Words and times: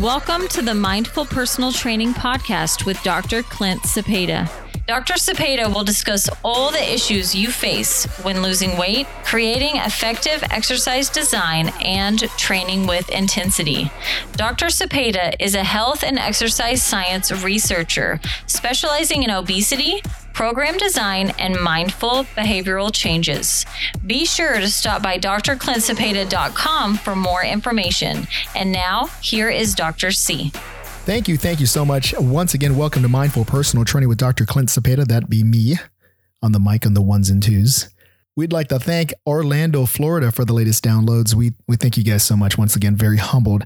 Welcome 0.00 0.46
to 0.48 0.60
the 0.60 0.74
Mindful 0.74 1.24
Personal 1.24 1.72
Training 1.72 2.12
Podcast 2.12 2.84
with 2.84 3.02
Dr. 3.02 3.42
Clint 3.42 3.80
Cepeda. 3.84 4.46
Dr. 4.86 5.14
Cepeda 5.14 5.72
will 5.74 5.84
discuss 5.84 6.28
all 6.44 6.70
the 6.70 6.92
issues 6.92 7.34
you 7.34 7.50
face 7.50 8.04
when 8.22 8.42
losing 8.42 8.76
weight, 8.76 9.06
creating 9.24 9.76
effective 9.76 10.44
exercise 10.50 11.08
design, 11.08 11.72
and 11.82 12.20
training 12.36 12.86
with 12.86 13.08
intensity. 13.08 13.90
Dr. 14.32 14.66
Cepeda 14.66 15.34
is 15.40 15.54
a 15.54 15.64
health 15.64 16.04
and 16.04 16.18
exercise 16.18 16.82
science 16.82 17.32
researcher 17.42 18.20
specializing 18.44 19.22
in 19.22 19.30
obesity, 19.30 20.02
program 20.36 20.76
design, 20.76 21.32
and 21.38 21.58
mindful 21.58 22.24
behavioral 22.36 22.92
changes. 22.92 23.64
Be 24.06 24.26
sure 24.26 24.60
to 24.60 24.68
stop 24.68 25.02
by 25.02 25.18
drclintcepeda.com 25.18 26.98
for 26.98 27.16
more 27.16 27.42
information. 27.42 28.26
And 28.54 28.70
now, 28.70 29.06
here 29.22 29.48
is 29.48 29.74
Dr. 29.74 30.10
C. 30.10 30.50
Thank 31.06 31.26
you. 31.26 31.38
Thank 31.38 31.58
you 31.58 31.64
so 31.64 31.86
much. 31.86 32.14
Once 32.18 32.52
again, 32.52 32.76
welcome 32.76 33.00
to 33.00 33.08
Mindful 33.08 33.46
Personal 33.46 33.86
Training 33.86 34.10
with 34.10 34.18
Dr. 34.18 34.44
Clint 34.44 34.68
Cepeda. 34.68 35.06
That'd 35.06 35.30
be 35.30 35.42
me 35.42 35.76
on 36.42 36.52
the 36.52 36.60
mic 36.60 36.84
on 36.84 36.92
the 36.92 37.00
ones 37.00 37.30
and 37.30 37.42
twos. 37.42 37.88
We'd 38.36 38.52
like 38.52 38.68
to 38.68 38.78
thank 38.78 39.14
Orlando, 39.26 39.86
Florida 39.86 40.30
for 40.30 40.44
the 40.44 40.52
latest 40.52 40.84
downloads. 40.84 41.32
We 41.32 41.54
we 41.66 41.76
thank 41.76 41.96
you 41.96 42.04
guys 42.04 42.22
so 42.22 42.36
much. 42.36 42.58
Once 42.58 42.76
again, 42.76 42.94
very 42.94 43.16
humbled 43.16 43.64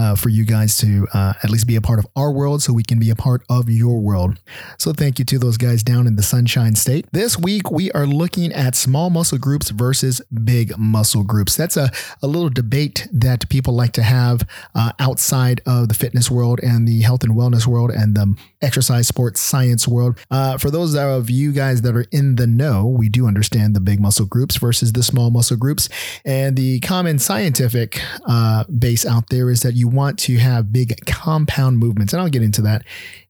uh, 0.00 0.14
for 0.14 0.30
you 0.30 0.46
guys 0.46 0.78
to 0.78 1.06
uh, 1.12 1.34
at 1.42 1.50
least 1.50 1.66
be 1.66 1.76
a 1.76 1.80
part 1.80 1.98
of 1.98 2.06
our 2.16 2.32
world 2.32 2.62
so 2.62 2.72
we 2.72 2.82
can 2.82 2.98
be 2.98 3.10
a 3.10 3.14
part 3.14 3.42
of 3.50 3.68
your 3.68 4.00
world. 4.00 4.40
So 4.78 4.94
thank 4.94 5.18
you 5.18 5.26
to 5.26 5.38
those 5.38 5.58
guys 5.58 5.82
down 5.82 6.06
in 6.06 6.16
the 6.16 6.22
Sunshine 6.22 6.74
State. 6.74 7.06
This 7.12 7.38
week, 7.38 7.70
we 7.70 7.92
are 7.92 8.06
looking 8.06 8.50
at 8.52 8.74
small 8.74 9.10
muscle 9.10 9.36
groups 9.36 9.68
versus 9.68 10.22
big 10.42 10.76
muscle 10.78 11.22
groups. 11.22 11.54
That's 11.54 11.76
a, 11.76 11.90
a 12.22 12.26
little 12.26 12.48
debate 12.48 13.08
that 13.12 13.46
people 13.50 13.74
like 13.74 13.92
to 13.92 14.02
have 14.02 14.48
uh, 14.74 14.92
outside 14.98 15.60
of 15.66 15.88
the 15.88 15.94
fitness 15.94 16.30
world 16.30 16.60
and 16.62 16.88
the 16.88 17.02
health 17.02 17.22
and 17.22 17.34
wellness 17.34 17.66
world 17.66 17.90
and 17.90 18.16
the 18.16 18.34
exercise 18.62 19.06
sports 19.06 19.40
science 19.40 19.86
world. 19.86 20.18
Uh, 20.30 20.56
for 20.56 20.70
those 20.70 20.94
of 20.94 21.28
you 21.28 21.52
guys 21.52 21.82
that 21.82 21.94
are 21.94 22.06
in 22.10 22.36
the 22.36 22.46
know, 22.46 22.86
we 22.86 23.10
do 23.10 23.26
understand 23.26 23.76
the 23.76 23.80
big 23.80 24.00
muscle 24.00 24.26
groups 24.26 24.56
versus 24.56 24.92
the 24.92 25.02
small 25.02 25.30
muscle 25.30 25.58
groups. 25.58 25.90
And 26.24 26.56
the 26.56 26.80
common 26.80 27.18
scientific 27.18 28.00
uh, 28.26 28.64
base 28.64 29.04
out 29.04 29.28
there 29.28 29.50
is 29.50 29.60
that 29.60 29.74
you 29.74 29.89
want 29.92 30.18
to 30.20 30.38
have 30.38 30.72
big 30.72 31.04
compound 31.06 31.78
movements. 31.78 32.12
And 32.12 32.22
I'll 32.22 32.28
get 32.28 32.42
into 32.42 32.62
that 32.62 32.84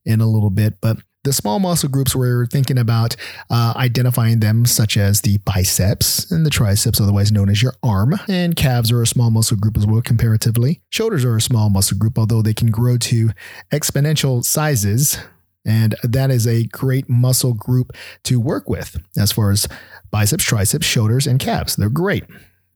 in 0.05 0.21
a 0.21 0.27
little 0.27 0.49
bit. 0.49 0.75
But 0.81 0.97
the 1.23 1.33
small 1.33 1.59
muscle 1.59 1.89
groups, 1.89 2.15
we're 2.15 2.47
thinking 2.47 2.79
about 2.79 3.15
uh, 3.49 3.73
identifying 3.75 4.39
them, 4.39 4.65
such 4.65 4.97
as 4.97 5.21
the 5.21 5.37
biceps 5.39 6.31
and 6.31 6.45
the 6.45 6.49
triceps, 6.49 6.99
otherwise 6.99 7.31
known 7.31 7.49
as 7.49 7.61
your 7.61 7.73
arm. 7.83 8.15
And 8.27 8.55
calves 8.55 8.91
are 8.91 9.01
a 9.01 9.07
small 9.07 9.29
muscle 9.29 9.57
group 9.57 9.77
as 9.77 9.85
well, 9.85 10.01
comparatively. 10.01 10.81
Shoulders 10.89 11.23
are 11.23 11.35
a 11.35 11.41
small 11.41 11.69
muscle 11.69 11.97
group, 11.97 12.17
although 12.17 12.41
they 12.41 12.55
can 12.55 12.71
grow 12.71 12.97
to 12.97 13.29
exponential 13.71 14.43
sizes. 14.43 15.19
And 15.63 15.95
that 16.01 16.31
is 16.31 16.47
a 16.47 16.63
great 16.65 17.07
muscle 17.07 17.53
group 17.53 17.95
to 18.23 18.39
work 18.39 18.67
with 18.67 18.97
as 19.15 19.31
far 19.31 19.51
as 19.51 19.67
biceps, 20.09 20.43
triceps, 20.43 20.87
shoulders, 20.87 21.27
and 21.27 21.39
calves. 21.39 21.75
They're 21.75 21.89
great. 21.89 22.23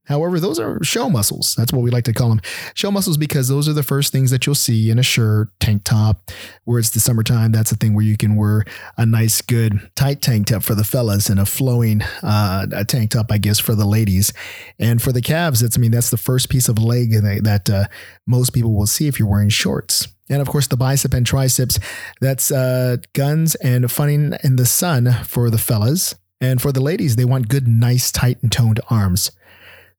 However, 0.06 0.40
those 0.40 0.60
are 0.60 0.84
show 0.84 1.10
muscles. 1.10 1.56
That's 1.56 1.74
what 1.74 1.82
we 1.82 1.90
like 1.90 2.04
to 2.06 2.14
call 2.14 2.30
them. 2.30 2.42
Show 2.74 2.92
muscles 2.92 3.18
because 3.18 3.48
those 3.48 3.68
are 3.68 3.74
the 3.74 3.84
first 3.84 4.12
things 4.12 4.32
that 4.32 4.46
you'll 4.46 4.56
see 4.56 4.90
in 4.90 5.00
a 5.00 5.04
shirt, 5.04 5.50
tank 5.60 5.84
top. 5.84 6.32
Where 6.64 6.80
it's 6.80 6.92
the 6.92 7.00
summertime, 7.00 7.52
that's 7.52 7.72
a 7.72 7.76
thing 7.76 7.94
where 7.94 8.06
you 8.06 8.18
can 8.18 8.36
wear 8.36 8.66
a 8.98 9.06
nice, 9.06 9.42
good, 9.42 9.90
tight 9.96 10.22
tank 10.22 10.48
top 10.48 10.64
for 10.64 10.76
the 10.76 10.84
fellas 10.84 11.30
and 11.30 11.40
a 11.40 11.46
flowing 11.46 12.02
uh, 12.24 12.68
a 12.72 12.86
tank 12.86 13.12
top, 13.12 13.32
I 13.32 13.38
guess, 13.38 13.60
for 13.60 13.76
the 13.76 13.86
ladies. 13.86 14.34
And 14.80 15.02
for 15.02 15.12
the 15.12 15.22
calves, 15.22 15.62
that's 15.62 15.78
I 15.78 15.82
mean 15.82 15.92
that's 15.92 16.10
the 16.10 16.18
first 16.18 16.50
piece 16.50 16.70
of 16.70 16.80
leg 16.80 17.12
that 17.12 17.70
uh, 17.70 17.86
most 18.26 18.52
people 18.52 18.74
will 18.74 18.88
see 18.88 19.08
if 19.08 19.20
you're 19.20 19.28
wearing 19.28 19.50
shorts. 19.50 20.08
And 20.30 20.42
of 20.42 20.48
course, 20.48 20.68
the 20.68 20.78
bicep 20.78 21.14
and 21.14 21.26
triceps, 21.26 21.80
that's 22.20 22.52
uh, 22.52 22.98
guns 23.14 23.56
and 23.56 23.92
funning 23.92 24.34
in 24.44 24.56
the 24.56 24.66
sun 24.66 25.12
for 25.24 25.50
the 25.50 25.58
fellas. 25.58 26.16
And 26.42 26.62
for 26.62 26.72
the 26.72 26.82
ladies, 26.82 27.16
they 27.16 27.26
want 27.26 27.48
good, 27.48 27.68
nice, 27.68 28.12
tight, 28.12 28.42
and 28.42 28.52
toned 28.52 28.80
arms. 28.90 29.32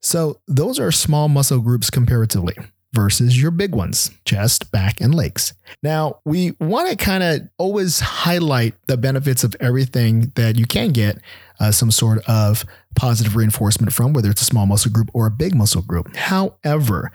So 0.02 0.40
those 0.46 0.78
are 0.78 0.92
small 0.92 1.28
muscle 1.28 1.60
groups 1.60 1.90
comparatively 1.90 2.54
versus 2.96 3.40
your 3.40 3.50
big 3.50 3.74
ones, 3.74 4.10
chest, 4.24 4.72
back, 4.72 5.00
and 5.00 5.14
legs. 5.14 5.52
Now, 5.82 6.20
we 6.24 6.52
want 6.60 6.88
to 6.88 6.96
kind 6.96 7.22
of 7.22 7.42
always 7.58 8.00
highlight 8.00 8.74
the 8.86 8.96
benefits 8.96 9.44
of 9.44 9.54
everything 9.60 10.32
that 10.34 10.56
you 10.56 10.64
can 10.64 10.92
get 10.92 11.18
uh, 11.60 11.72
some 11.72 11.90
sort 11.90 12.26
of 12.26 12.64
positive 12.94 13.36
reinforcement 13.36 13.92
from, 13.92 14.14
whether 14.14 14.30
it's 14.30 14.40
a 14.40 14.46
small 14.46 14.64
muscle 14.64 14.90
group 14.90 15.10
or 15.12 15.26
a 15.26 15.30
big 15.30 15.54
muscle 15.54 15.82
group. 15.82 16.16
However, 16.16 17.12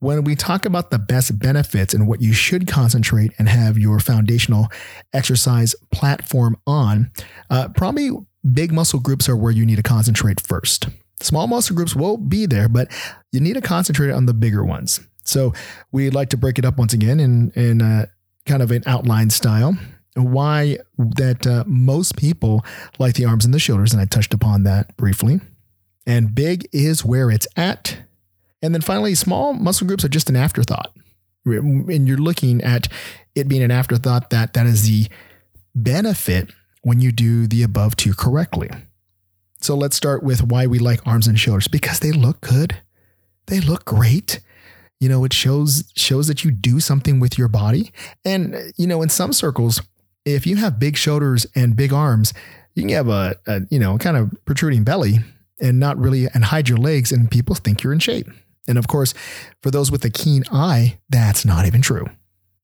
when 0.00 0.24
we 0.24 0.34
talk 0.34 0.64
about 0.64 0.90
the 0.90 0.98
best 0.98 1.38
benefits 1.38 1.94
and 1.94 2.08
what 2.08 2.20
you 2.20 2.32
should 2.32 2.66
concentrate 2.66 3.32
and 3.38 3.48
have 3.48 3.78
your 3.78 4.00
foundational 4.00 4.68
exercise 5.12 5.74
platform 5.92 6.56
on, 6.66 7.12
uh, 7.50 7.68
probably 7.68 8.10
big 8.52 8.72
muscle 8.72 8.98
groups 8.98 9.28
are 9.28 9.36
where 9.36 9.52
you 9.52 9.64
need 9.64 9.76
to 9.76 9.82
concentrate 9.82 10.40
first. 10.40 10.88
Small 11.20 11.46
muscle 11.46 11.76
groups 11.76 11.94
will 11.94 12.16
be 12.16 12.46
there, 12.46 12.68
but 12.68 12.90
you 13.32 13.40
need 13.40 13.54
to 13.54 13.60
concentrate 13.60 14.10
on 14.10 14.26
the 14.26 14.34
bigger 14.34 14.64
ones. 14.64 15.00
So 15.24 15.52
we'd 15.92 16.14
like 16.14 16.30
to 16.30 16.36
break 16.36 16.58
it 16.58 16.64
up 16.64 16.78
once 16.78 16.92
again 16.92 17.20
in 17.20 17.50
in 17.54 17.80
a, 17.80 18.08
kind 18.46 18.62
of 18.62 18.70
an 18.70 18.82
outline 18.86 19.30
style. 19.30 19.76
Why 20.14 20.78
that 20.98 21.46
uh, 21.46 21.64
most 21.66 22.16
people 22.16 22.64
like 22.98 23.14
the 23.14 23.26
arms 23.26 23.44
and 23.44 23.54
the 23.54 23.58
shoulders, 23.58 23.92
and 23.92 24.02
I 24.02 24.06
touched 24.06 24.34
upon 24.34 24.64
that 24.64 24.96
briefly. 24.96 25.40
And 26.06 26.34
big 26.34 26.68
is 26.72 27.04
where 27.04 27.30
it's 27.30 27.46
at. 27.56 27.98
And 28.62 28.74
then 28.74 28.80
finally, 28.80 29.14
small 29.14 29.52
muscle 29.52 29.86
groups 29.86 30.04
are 30.04 30.08
just 30.08 30.28
an 30.28 30.36
afterthought. 30.36 30.92
And 31.44 32.08
you're 32.08 32.18
looking 32.18 32.60
at 32.62 32.88
it 33.34 33.48
being 33.48 33.62
an 33.62 33.70
afterthought 33.70 34.30
that 34.30 34.54
that 34.54 34.66
is 34.66 34.88
the 34.88 35.06
benefit 35.74 36.52
when 36.82 37.00
you 37.00 37.12
do 37.12 37.46
the 37.46 37.62
above 37.62 37.96
two 37.96 38.14
correctly. 38.14 38.70
So 39.60 39.74
let's 39.76 39.96
start 39.96 40.22
with 40.22 40.42
why 40.42 40.66
we 40.66 40.78
like 40.78 41.06
arms 41.06 41.26
and 41.26 41.38
shoulders 41.38 41.68
because 41.68 42.00
they 42.00 42.12
look 42.12 42.40
good. 42.40 42.76
They 43.46 43.60
look 43.60 43.84
great. 43.84 44.40
You 45.00 45.08
know, 45.08 45.24
it 45.24 45.32
shows 45.32 45.90
shows 45.96 46.28
that 46.28 46.44
you 46.44 46.50
do 46.50 46.80
something 46.80 47.20
with 47.20 47.38
your 47.38 47.48
body. 47.48 47.92
And 48.24 48.72
you 48.76 48.86
know, 48.86 49.02
in 49.02 49.08
some 49.08 49.32
circles, 49.32 49.82
if 50.24 50.46
you 50.46 50.56
have 50.56 50.78
big 50.78 50.96
shoulders 50.96 51.46
and 51.54 51.76
big 51.76 51.92
arms, 51.92 52.32
you 52.74 52.82
can 52.82 52.90
have 52.90 53.08
a, 53.08 53.36
a 53.46 53.60
you 53.70 53.78
know, 53.78 53.98
kind 53.98 54.16
of 54.16 54.32
protruding 54.44 54.84
belly 54.84 55.18
and 55.60 55.78
not 55.78 55.98
really 55.98 56.26
and 56.32 56.44
hide 56.44 56.68
your 56.68 56.78
legs 56.78 57.12
and 57.12 57.30
people 57.30 57.54
think 57.54 57.82
you're 57.82 57.92
in 57.92 57.98
shape. 57.98 58.28
And 58.68 58.78
of 58.78 58.88
course, 58.88 59.14
for 59.62 59.70
those 59.70 59.90
with 59.90 60.04
a 60.04 60.10
keen 60.10 60.44
eye, 60.50 60.98
that's 61.08 61.44
not 61.44 61.66
even 61.66 61.82
true. 61.82 62.06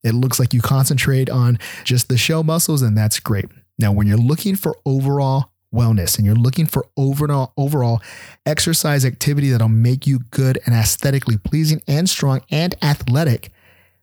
It 0.02 0.14
looks 0.14 0.38
like 0.38 0.54
you 0.54 0.60
concentrate 0.60 1.28
on 1.28 1.58
just 1.84 2.08
the 2.08 2.16
show 2.16 2.42
muscles 2.42 2.80
and 2.80 2.96
that's 2.96 3.18
great. 3.18 3.46
Now, 3.78 3.92
when 3.92 4.06
you're 4.06 4.16
looking 4.16 4.56
for 4.56 4.76
overall 4.86 5.50
wellness 5.76 6.16
and 6.16 6.26
you're 6.26 6.34
looking 6.34 6.66
for 6.66 6.86
overall 6.96 7.52
overall 7.56 8.00
exercise 8.44 9.04
activity 9.04 9.50
that'll 9.50 9.68
make 9.68 10.06
you 10.06 10.20
good 10.30 10.58
and 10.64 10.74
aesthetically 10.74 11.36
pleasing 11.36 11.82
and 11.86 12.08
strong 12.08 12.40
and 12.50 12.74
athletic, 12.82 13.50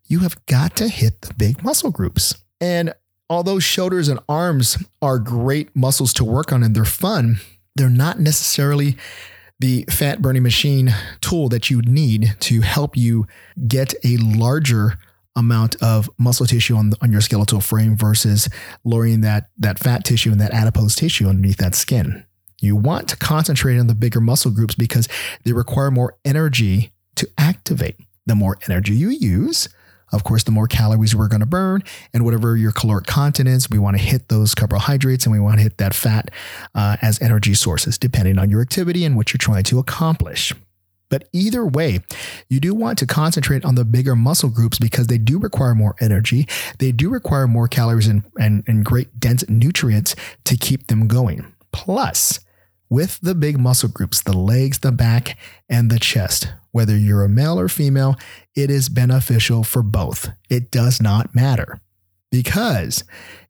you 0.06 0.20
have 0.20 0.44
got 0.46 0.76
to 0.76 0.88
hit 0.88 1.22
the 1.22 1.34
big 1.34 1.64
muscle 1.64 1.92
groups. 1.92 2.36
And 2.62 2.94
although 3.30 3.60
shoulders 3.60 4.08
and 4.08 4.20
arms 4.30 4.78
are 5.02 5.20
great 5.20 5.76
muscles 5.76 6.14
to 6.14 6.24
work 6.24 6.54
on 6.54 6.64
and 6.64 6.76
they're 6.76 6.86
fun, 6.86 7.40
they're 7.76 7.90
not 7.90 8.20
necessarily 8.20 8.96
the 9.60 9.86
fat 9.90 10.22
burning 10.22 10.44
machine 10.44 10.94
tool 11.22 11.50
that 11.50 11.70
you 11.70 11.82
need 11.82 12.36
to 12.42 12.62
help 12.62 12.98
you 12.98 13.26
get 13.68 13.94
a 14.04 14.18
larger 14.18 14.98
amount 15.36 15.76
of 15.82 16.10
muscle 16.18 16.46
tissue 16.46 16.76
on, 16.76 16.94
on 17.02 17.12
your 17.12 17.22
skeletal 17.22 17.60
frame 17.60 17.96
versus 17.96 18.50
lowering 18.84 19.22
that, 19.22 19.50
that 19.58 19.80
fat 19.80 20.04
tissue 20.06 20.32
and 20.32 20.40
that 20.40 20.52
adipose 20.52 20.96
tissue 20.96 21.28
underneath 21.28 21.58
that 21.58 21.76
skin. 21.76 22.26
You 22.62 22.76
want 22.76 23.10
to 23.10 23.18
concentrate 23.18 23.78
on 23.78 23.88
the 23.88 23.96
bigger 23.96 24.22
muscle 24.22 24.52
groups 24.52 24.76
because 24.76 25.10
they 25.44 25.52
require 25.52 25.92
more 25.92 26.18
energy 26.24 26.92
to 27.16 27.28
activate. 27.38 27.98
The 28.26 28.36
more 28.36 28.58
energy 28.70 28.94
you 28.94 29.10
use, 29.10 29.68
of 30.14 30.24
course, 30.24 30.44
the 30.44 30.52
more 30.52 30.68
calories 30.68 31.16
we're 31.16 31.28
going 31.28 31.42
to 31.42 31.46
burn, 31.46 31.84
and 32.14 32.24
whatever 32.24 32.56
your 32.56 32.72
caloric 32.72 33.08
content 33.08 33.50
is, 33.50 33.70
we 33.70 33.80
want 33.80 33.98
to 33.98 34.04
hit 34.04 34.30
those 34.30 34.54
carbohydrates 34.54 35.26
and 35.26 35.34
we 35.34 35.40
want 35.40 35.58
to 35.58 35.64
hit 35.64 35.78
that 35.80 35.94
fat 35.94 36.30
uh, 36.76 36.98
as 37.02 37.22
energy 37.22 37.56
sources, 37.56 37.98
depending 37.98 38.38
on 38.38 38.50
your 38.50 38.62
activity 38.62 39.04
and 39.04 39.18
what 39.18 39.34
you're 39.34 39.40
trying 39.40 39.64
to 39.64 39.80
accomplish. 39.80 40.54
But 41.14 41.30
either 41.32 41.64
way, 41.64 42.00
you 42.50 42.60
do 42.60 42.74
want 42.74 42.98
to 42.98 43.06
concentrate 43.06 43.64
on 43.64 43.76
the 43.76 43.86
bigger 43.86 44.16
muscle 44.16 44.50
groups 44.50 44.80
because 44.80 45.06
they 45.06 45.20
do 45.20 45.38
require 45.38 45.76
more 45.76 45.94
energy. 46.02 46.48
They 46.80 46.92
do 46.92 47.08
require 47.08 47.48
more 47.48 47.68
calories 47.68 48.08
and, 48.08 48.24
and, 48.40 48.64
and 48.66 48.84
great 48.84 49.20
dense 49.20 49.48
nutrients 49.48 50.16
to 50.46 50.58
keep 50.58 50.88
them 50.88 51.08
going. 51.08 51.54
Plus, 51.72 52.40
with 52.90 53.20
the 53.22 53.36
big 53.36 53.60
muscle 53.60 53.90
groups, 53.90 54.24
the 54.24 54.36
legs, 54.36 54.80
the 54.80 54.92
back, 54.92 55.38
and 55.70 55.92
the 55.92 56.00
chest, 56.00 56.52
whether 56.72 56.98
you're 56.98 57.24
a 57.24 57.30
male 57.30 57.60
or 57.60 57.70
female, 57.70 58.16
it 58.56 58.72
is 58.72 58.90
beneficial 58.90 59.64
for 59.64 59.84
both. 59.84 60.32
It 60.50 60.72
does 60.72 61.00
not 61.00 61.36
matter 61.36 61.80
because 62.32 63.04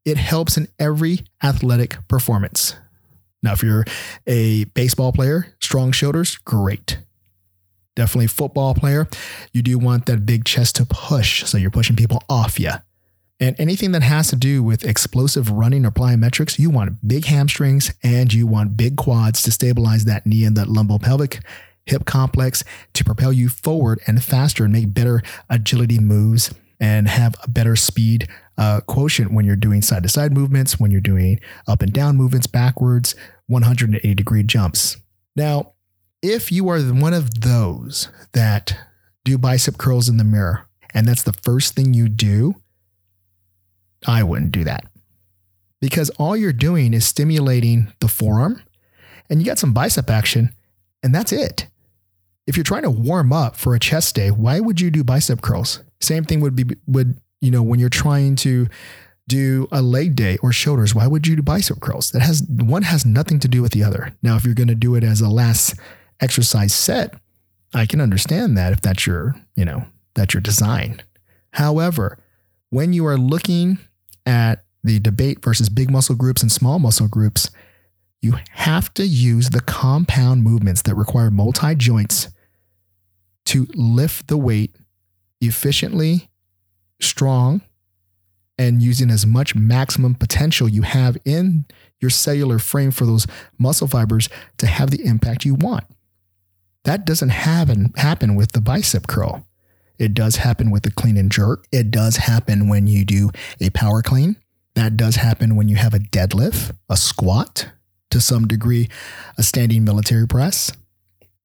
it 0.04 0.18
helps 0.18 0.58
in 0.58 0.68
every 0.80 1.22
athletic 1.42 1.96
performance. 2.10 2.76
Now, 3.42 3.54
if 3.54 3.64
you're 3.64 3.86
a 4.28 4.66
baseball 4.66 5.14
player, 5.14 5.56
strong 5.62 5.94
shoulders, 5.94 6.36
great. 6.36 6.98
Definitely 7.96 8.28
football 8.28 8.74
player. 8.74 9.08
You 9.52 9.62
do 9.62 9.78
want 9.78 10.06
that 10.08 10.26
big 10.26 10.46
chest 10.46 10.76
to 10.78 10.86
push. 10.86 11.46
So 11.46 11.58
you're 11.58 11.72
pushing 11.72 11.96
people 11.96 12.24
off 12.30 12.60
you. 12.60 12.72
And 13.40 13.60
anything 13.60 13.92
that 13.92 14.04
has 14.04 14.30
to 14.30 14.36
do 14.36 14.64
with 14.64 14.86
explosive 14.86 15.52
running 15.52 15.86
or 15.86 15.92
plyometrics, 15.92 16.58
you 16.58 16.70
want 16.70 17.06
big 17.08 17.26
hamstrings 17.26 17.94
and 18.02 18.34
you 18.34 18.48
want 18.48 18.78
big 18.78 18.96
quads 18.96 19.42
to 19.44 19.52
stabilize 19.52 20.06
that 20.06 20.26
knee 20.26 20.46
and 20.46 20.56
that 20.56 20.68
lumbopelvic 20.68 21.44
hip 21.86 22.06
complex 22.06 22.64
to 22.94 23.04
propel 23.04 23.34
you 23.34 23.50
forward 23.50 24.00
and 24.08 24.24
faster 24.24 24.64
and 24.64 24.72
make 24.72 24.94
better 24.94 25.22
agility 25.50 26.00
moves 26.00 26.54
and 26.80 27.08
have 27.08 27.36
a 27.44 27.50
better 27.50 27.76
speed 27.76 28.28
uh, 28.58 28.82
quotient 28.82 29.34
when 29.34 29.46
you're 29.46 29.56
doing 29.56 29.82
side 29.82 30.04
to 30.04 30.10
side 30.10 30.32
movements, 30.32 30.80
when 30.80 30.92
you're 30.92 31.02
doing 31.02 31.40
up 31.68 31.82
and 31.82 31.92
down 31.92 32.16
movements, 32.16 32.48
backwards, 32.48 33.16
180 33.48 34.14
degree 34.14 34.44
jumps. 34.44 34.98
Now, 35.36 35.73
if 36.24 36.52
you 36.52 36.70
are 36.70 36.80
one 36.80 37.14
of 37.14 37.42
those 37.42 38.08
that 38.32 38.76
do 39.26 39.38
bicep 39.38 39.78
curls 39.78 40.08
in 40.08 40.18
the 40.18 40.24
mirror 40.24 40.66
and 40.94 41.06
that's 41.06 41.24
the 41.24 41.34
first 41.34 41.76
thing 41.76 41.94
you 41.94 42.08
do, 42.08 42.56
I 44.08 44.24
wouldn't 44.24 44.54
do 44.54 44.64
that 44.64 44.86
because 45.82 46.10
all 46.12 46.36
you're 46.36 46.54
doing 46.54 46.94
is 46.94 47.06
stimulating 47.06 47.92
the 48.00 48.08
forearm 48.08 48.64
and 49.30 49.40
you 49.40 49.46
got 49.46 49.60
some 49.60 49.74
bicep 49.74 50.10
action 50.10 50.56
and 51.04 51.14
that's 51.14 51.34
it. 51.34 51.68
If 52.48 52.58
you're 52.58 52.64
trying 52.64 52.84
to 52.84 52.90
warm 52.90 53.32
up 53.34 53.56
for 53.58 53.76
a 53.76 53.80
chest 53.80 54.16
day, 54.16 54.32
why 54.32 54.60
would 54.62 54.80
you 54.80 54.92
do 54.92 55.04
bicep 55.04 55.42
curls? 55.42 55.82
Same 56.02 56.24
thing 56.24 56.40
would 56.40 56.56
be 56.56 56.66
would, 56.88 57.20
you 57.42 57.52
know, 57.52 57.64
when 57.64 57.80
you're 57.80 57.90
trying 57.90 58.36
to 58.38 58.68
do 59.28 59.68
a 59.72 59.82
leg 59.82 60.16
day 60.16 60.38
or 60.42 60.52
shoulders, 60.52 60.94
why 60.94 61.08
would 61.08 61.28
you 61.28 61.38
do 61.38 61.42
bicep 61.42 61.80
curls? 61.82 62.12
That 62.12 62.22
has 62.22 62.44
one 62.50 62.84
has 62.84 63.06
nothing 63.06 63.40
to 63.40 63.48
do 63.48 63.62
with 63.62 63.72
the 63.72 63.84
other. 63.84 64.14
Now, 64.22 64.36
if 64.36 64.46
you're 64.46 64.54
going 64.54 64.68
to 64.68 64.76
do 64.76 64.96
it 64.96 65.04
as 65.04 65.22
a 65.22 65.30
last 65.30 65.76
exercise 66.22 66.74
set, 66.74 67.16
I 67.74 67.86
can 67.86 68.02
understand 68.02 68.58
that 68.58 68.74
if 68.74 68.82
that's 68.82 69.08
your, 69.08 69.36
you 69.56 69.66
know, 69.66 69.86
that's 70.14 70.34
your 70.34 70.42
design. 70.42 71.02
However, 71.52 72.20
when 72.70 72.94
you 72.94 73.06
are 73.06 73.18
looking 73.18 73.80
at 74.26 74.64
the 74.84 75.00
debate 75.00 75.44
versus 75.44 75.70
big 75.70 75.90
muscle 75.90 76.16
groups 76.16 76.42
and 76.42 76.52
small 76.52 76.80
muscle 76.80 77.08
groups, 77.08 77.50
you 78.22 78.36
have 78.52 78.94
to 78.96 79.06
use 79.06 79.50
the 79.50 79.62
compound 79.62 80.44
movements 80.44 80.82
that 80.84 80.96
require 80.96 81.30
multi 81.30 81.76
joints 81.76 82.30
to 83.46 83.68
lift 83.76 84.28
the 84.28 84.38
weight 84.38 84.76
efficiently, 85.42 86.30
strong, 87.02 87.62
and 88.58 88.82
using 88.82 89.10
as 89.10 89.26
much 89.26 89.56
maximum 89.56 90.16
potential 90.16 90.70
you 90.70 90.84
have 90.84 91.18
in 91.26 91.66
your 92.00 92.10
cellular 92.10 92.60
frame 92.60 92.92
for 92.92 93.06
those 93.06 93.28
muscle 93.58 93.88
fibers 93.88 94.30
to 94.58 94.68
have 94.68 94.92
the 94.92 95.04
impact 95.06 95.44
you 95.44 95.56
want. 95.56 95.84
That 96.84 97.06
doesn't 97.06 97.30
happen, 97.30 97.94
happen 97.96 98.36
with 98.36 98.52
the 98.52 98.62
bicep 98.62 99.08
curl. 99.08 99.46
It 100.00 100.14
does 100.14 100.38
happen 100.38 100.72
with 100.72 100.84
the 100.84 100.92
clean 100.92 101.18
and 101.18 101.32
jerk. 101.32 101.66
It 101.72 101.92
does 101.92 102.18
happen 102.18 102.68
when 102.68 102.88
you 102.88 103.06
do 103.06 103.30
a 103.62 103.70
power 103.70 104.02
clean. 104.02 104.36
That 104.76 104.98
does 104.98 105.16
happen 105.16 105.56
when 105.56 105.68
you 105.70 105.76
have 105.76 105.94
a 105.94 106.00
deadlift, 106.00 106.76
a 106.90 106.98
squat, 106.98 107.70
to 108.10 108.20
some 108.20 108.48
degree, 108.48 108.90
a 109.38 109.44
standing 109.44 109.84
military 109.84 110.28
press. 110.28 110.72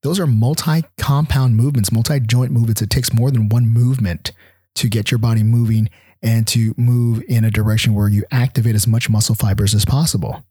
Those 0.03 0.19
are 0.19 0.27
multi 0.27 0.83
compound 0.97 1.57
movements, 1.57 1.93
multi 1.93 2.21
joint 2.21 2.53
movements. 2.53 2.83
It 2.83 2.91
takes 2.91 3.13
more 3.13 3.31
than 3.31 3.49
one 3.49 3.69
movement 3.69 4.33
to 4.77 4.89
get 4.89 5.11
your 5.11 5.19
body 5.19 5.43
moving 5.43 5.91
and 6.23 6.47
to 6.49 6.75
move 6.77 7.23
in 7.29 7.45
a 7.45 7.51
direction 7.51 7.95
where 7.95 8.09
you 8.09 8.25
activate 8.31 8.75
as 8.75 8.87
much 8.87 9.11
muscle 9.11 9.35
fibers 9.35 9.75
as 9.75 9.85
possible. 9.85 10.45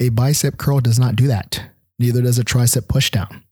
A 0.00 0.08
bicep 0.10 0.58
curl 0.58 0.80
does 0.80 0.98
not 0.98 1.16
do 1.16 1.26
that. 1.26 1.70
Neither 1.98 2.22
does 2.22 2.38
a 2.38 2.44
tricep 2.44 2.82
pushdown. 2.82 3.42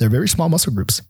They're 0.00 0.08
very 0.08 0.28
small 0.28 0.48
muscle 0.48 0.72
groups. 0.72 1.02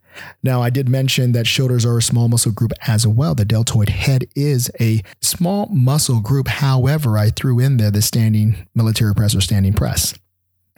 Now, 0.43 0.63
I 0.63 0.69
did 0.69 0.89
mention 0.89 1.31
that 1.31 1.47
shoulders 1.47 1.87
are 1.87 1.97
a 1.97 2.03
small 2.03 2.27
muscle 2.27 2.51
group 2.51 2.73
as 2.89 3.07
well. 3.07 3.37
The 3.37 3.45
deltoid 3.45 3.89
head 3.89 4.27
is 4.35 4.69
a 4.81 5.03
small 5.21 5.67
muscle 5.67 6.21
group. 6.21 6.49
However, 6.49 7.17
I 7.17 7.31
threw 7.31 7.61
in 7.61 7.77
there 7.77 7.93
the 7.93 8.03
standing 8.03 8.67
military 8.75 9.15
press 9.15 9.33
or 9.33 9.41
standing 9.41 9.75
press. 9.75 10.13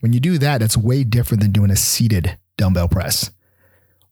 When 0.01 0.13
you 0.13 0.21
do 0.21 0.37
that, 0.37 0.59
that's 0.59 0.77
way 0.77 1.05
different 1.05 1.43
than 1.43 1.53
doing 1.53 1.71
a 1.71 1.77
seated 1.77 2.37
dumbbell 2.59 2.89
press 2.89 3.31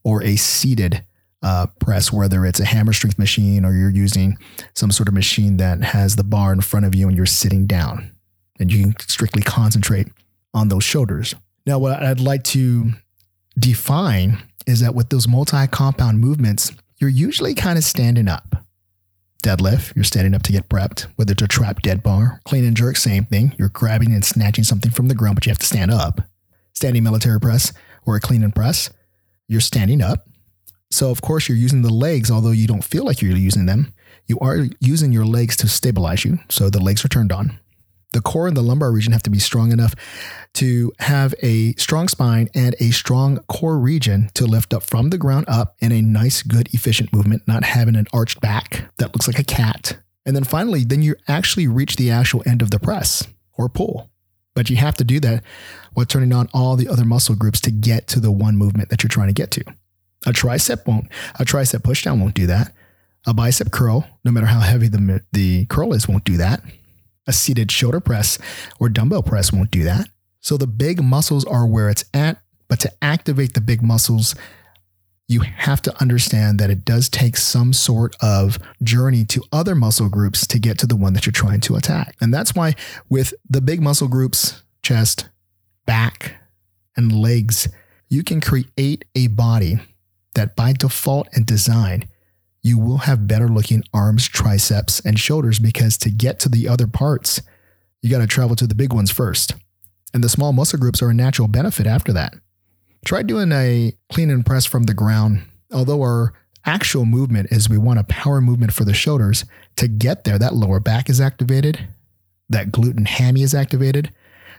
or 0.03 0.23
a 0.23 0.37
seated 0.37 1.05
uh, 1.43 1.67
press, 1.79 2.11
whether 2.11 2.47
it's 2.47 2.61
a 2.61 2.65
hammer 2.65 2.95
strength 2.95 3.19
machine 3.19 3.67
or 3.67 3.75
you're 3.75 3.91
using 3.91 4.39
some 4.75 4.91
sort 4.91 5.09
of 5.09 5.15
machine 5.15 5.59
that 5.59 5.83
has 5.83 6.17
the 6.17 6.25
bar 6.25 6.55
in 6.55 6.63
front 6.63 6.87
of 6.87 6.95
you 6.95 7.07
and 7.07 7.19
you're 7.19 7.27
sitting 7.27 7.67
down 7.67 8.17
and 8.59 8.73
you 8.73 8.95
can 8.95 8.99
strictly 9.01 9.43
concentrate 9.43 10.09
on 10.55 10.69
those 10.69 10.85
shoulders. 10.85 11.35
Now, 11.67 11.79
what 11.79 12.03
I'd 12.03 12.19
like 12.19 12.45
to 12.45 12.93
define 13.59 14.43
is 14.67 14.81
that 14.81 14.95
with 14.95 15.09
those 15.09 15.29
multi 15.29 15.67
compound 15.67 16.21
movements, 16.21 16.73
you're 16.99 17.11
usually 17.11 17.55
kind 17.55 17.79
of 17.79 17.85
standing 17.85 18.29
up. 18.29 18.57
Deadlift, 19.43 19.95
you're 19.97 20.05
standing 20.05 20.35
up 20.35 20.43
to 20.43 20.53
get 20.53 20.69
prepped, 20.69 21.07
whether 21.17 21.33
it's 21.33 21.43
a 21.43 21.49
trap 21.49 21.81
dead 21.81 22.03
bar, 22.03 22.41
clean 22.45 22.65
and 22.65 22.77
jerk, 22.77 22.97
same 22.97 23.25
thing. 23.25 23.55
You're 23.59 23.71
grabbing 23.71 24.13
and 24.13 24.25
snatching 24.25 24.65
something 24.65 24.91
from 24.91 25.09
the 25.09 25.15
ground, 25.15 25.37
but 25.37 25.47
you 25.47 25.51
have 25.51 25.59
to 25.59 25.67
stand 25.67 25.91
up. 25.91 26.21
Standing 26.75 27.03
military 27.03 27.41
press 27.41 27.73
or 28.05 28.17
a 28.17 28.21
clean 28.21 28.43
and 28.43 28.55
press, 28.55 28.91
you're 29.49 29.61
standing 29.61 30.03
up. 30.03 30.29
So, 30.91 31.11
of 31.11 31.23
course, 31.23 31.49
you're 31.49 31.57
using 31.57 31.83
the 31.83 31.93
legs, 31.93 32.31
although 32.31 32.51
you 32.51 32.67
don't 32.67 32.85
feel 32.85 33.05
like 33.05 33.23
you're 33.23 33.37
using 33.37 33.67
them. 33.67 33.95
You 34.27 34.39
are 34.41 34.67
using 34.81 35.13
your 35.13 35.25
legs 35.25 35.57
to 35.59 35.69
stabilize 35.69 36.25
you. 36.25 36.39
So 36.49 36.69
the 36.69 36.81
legs 36.81 37.05
are 37.05 37.09
turned 37.09 37.33
on. 37.33 37.59
The 38.13 38.21
core 38.21 38.49
and 38.49 38.57
the 38.57 38.63
lumbar 38.63 38.91
region 38.91 39.13
have 39.13 39.23
to 39.23 39.31
be 39.31 39.39
strong 39.39 39.71
enough 39.71 39.95
to 40.55 40.93
have 40.99 41.33
a 41.43 41.75
strong 41.75 42.09
spine 42.09 42.49
and 42.55 42.75
a 42.81 42.91
strong 42.91 43.39
core 43.49 43.79
region 43.79 44.31
to 44.35 44.47
lift 44.47 44.75
up 44.75 44.83
from 44.83 45.11
the 45.11 45.19
ground 45.19 45.45
up 45.49 45.77
in 45.79 45.93
a 45.93 46.03
nice, 46.03 46.43
good, 46.43 46.73
efficient 46.75 47.13
movement, 47.13 47.47
not 47.47 47.63
having 47.63 47.95
an 47.95 48.07
arched 48.13 48.41
back 48.41 48.91
that 48.99 49.15
looks 49.15 49.29
like 49.29 49.39
a 49.39 49.45
cat. 49.45 49.99
And 50.27 50.35
then 50.35 50.45
finally, 50.45 50.85
then 50.85 51.03
you 51.03 51.15
actually 51.29 51.69
reach 51.69 51.97
the 51.97 52.11
actual 52.11 52.43
end 52.45 52.63
of 52.63 52.71
the 52.71 52.81
press 52.81 53.27
or 53.57 53.69
pull. 53.69 54.11
But 54.55 54.69
you 54.69 54.77
have 54.77 54.97
to 54.97 55.05
do 55.05 55.21
that 55.21 55.45
while 55.95 56.07
turning 56.07 56.33
on 56.33 56.49
all 56.53 56.77
the 56.77 56.89
other 56.89 57.05
muscle 57.05 57.37
groups 57.37 57.61
to 57.63 57.71
get 57.71 58.09
to 58.09 58.21
the 58.21 58.33
one 58.33 58.57
movement 58.57 58.91
that 58.91 59.03
you're 59.03 59.09
trying 59.09 59.29
to 59.29 59.35
get 59.35 59.53
to. 59.53 59.65
A 60.27 60.33
tricep 60.33 60.87
won't, 60.87 61.09
a 61.39 61.45
tricep 61.45 61.81
pushdown 61.81 62.21
won't 62.21 62.35
do 62.35 62.47
that. 62.47 62.75
A 63.27 63.35
bicep 63.35 63.71
curl, 63.71 64.07
no 64.25 64.33
matter 64.33 64.47
how 64.47 64.61
heavy 64.61 64.89
the, 64.89 65.23
the 65.33 65.67
curl 65.67 65.93
is, 65.93 66.09
won't 66.09 66.25
do 66.25 66.37
that. 66.39 66.63
A 67.27 67.33
seated 67.33 67.71
shoulder 67.71 68.01
press 68.01 68.39
or 68.79 68.89
dumbbell 68.89 69.23
press 69.23 69.53
won't 69.53 69.71
do 69.71 69.85
that. 69.85 70.09
So 70.41 70.57
the 70.57 70.67
big 70.67 71.03
muscles 71.03 71.45
are 71.45 71.67
where 71.67 71.89
it's 71.89 72.05
at. 72.15 72.39
But 72.69 72.81
to 72.81 72.93
activate 73.03 73.55
the 73.55 73.61
big 73.61 73.83
muscles, 73.83 74.35
you 75.29 75.41
have 75.41 75.81
to 75.83 76.01
understand 76.01 76.59
that 76.59 76.71
it 76.71 76.85
does 76.85 77.09
take 77.09 77.37
some 77.37 77.73
sort 77.73 78.17
of 78.21 78.59
journey 78.83 79.25
to 79.27 79.45
other 79.53 79.75
muscle 79.75 80.09
groups 80.09 80.47
to 80.49 80.59
get 80.59 80.79
to 80.79 80.87
the 80.87 80.97
one 80.97 81.13
that 81.13 81.25
you're 81.25 81.33
trying 81.33 81.61
to 81.61 81.77
attack. 81.77 82.17
And 82.21 82.35
that's 82.35 82.55
why 82.55 82.75
with 83.09 83.33
the 83.49 83.61
big 83.61 83.81
muscle 83.81 84.09
groups, 84.09 84.63
chest, 84.83 85.29
back, 85.87 86.35
and 86.97 87.13
legs, 87.13 87.69
you 88.09 88.25
can 88.25 88.41
create 88.41 89.05
a 89.15 89.29
body 89.29 89.79
that 90.35 90.57
by 90.57 90.73
default 90.73 91.29
and 91.33 91.47
design 91.47 92.09
you 92.63 92.79
will 92.79 92.99
have 92.99 93.27
better 93.27 93.49
looking 93.49 93.83
arms, 93.95 94.29
triceps, 94.29 95.01
and 95.01 95.19
shoulders 95.19 95.59
because 95.59 95.97
to 95.99 96.11
get 96.11 96.39
to 96.41 96.49
the 96.49 96.69
other 96.69 96.87
parts, 96.87 97.41
you 98.03 98.11
got 98.11 98.19
to 98.19 98.27
travel 98.27 98.57
to 98.57 98.67
the 98.67 98.75
big 98.75 98.93
ones 98.93 99.11
first. 99.11 99.55
And 100.13 100.23
the 100.23 100.29
small 100.29 100.53
muscle 100.53 100.79
groups 100.79 101.03
are 101.03 101.11
a 101.11 101.15
natural 101.15 101.49
benefit 101.49 101.87
after 101.87 102.13
that. 102.13 102.35
Try 103.05 103.23
doing 103.23 103.53
a 103.53 103.95
clean 104.13 104.31
and 104.31 104.45
press 104.45 104.67
from 104.67 104.85
the 104.85 104.95
ground. 104.95 105.43
Although 105.73 106.03
our 106.03 106.35
actual 106.67 107.07
movement 107.07 107.51
is 107.51 107.69
we 107.69 107.79
want 107.79 107.99
a 107.99 108.05
power 108.05 108.41
movement 108.41 108.73
for 108.73 108.85
the 108.85 108.93
shoulders, 108.93 109.45
to 109.77 109.89
get 109.89 110.25
there, 110.25 110.39
that 110.39 110.55
lower 110.55 110.81
back 110.81 111.09
is 111.09 111.21
activated, 111.21 111.89
that 112.51 112.71
glute 112.71 113.07
hammy 113.07 113.43
is 113.43 113.55
activated, 113.55 114.13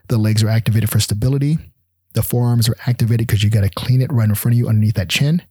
the 0.08 0.18
legs 0.18 0.42
are 0.44 0.50
activated 0.50 0.90
for 0.90 1.00
stability, 1.00 1.60
the 2.14 2.24
forearms 2.24 2.68
are 2.68 2.76
activated 2.88 3.28
because 3.28 3.44
you 3.44 3.50
got 3.50 3.62
to 3.62 3.70
clean 3.70 4.02
it 4.02 4.12
right 4.12 4.28
in 4.28 4.36
front 4.36 4.54
of 4.56 4.58
you 4.58 4.68
underneath 4.68 4.96
that 4.96 5.10
chin 5.10 5.44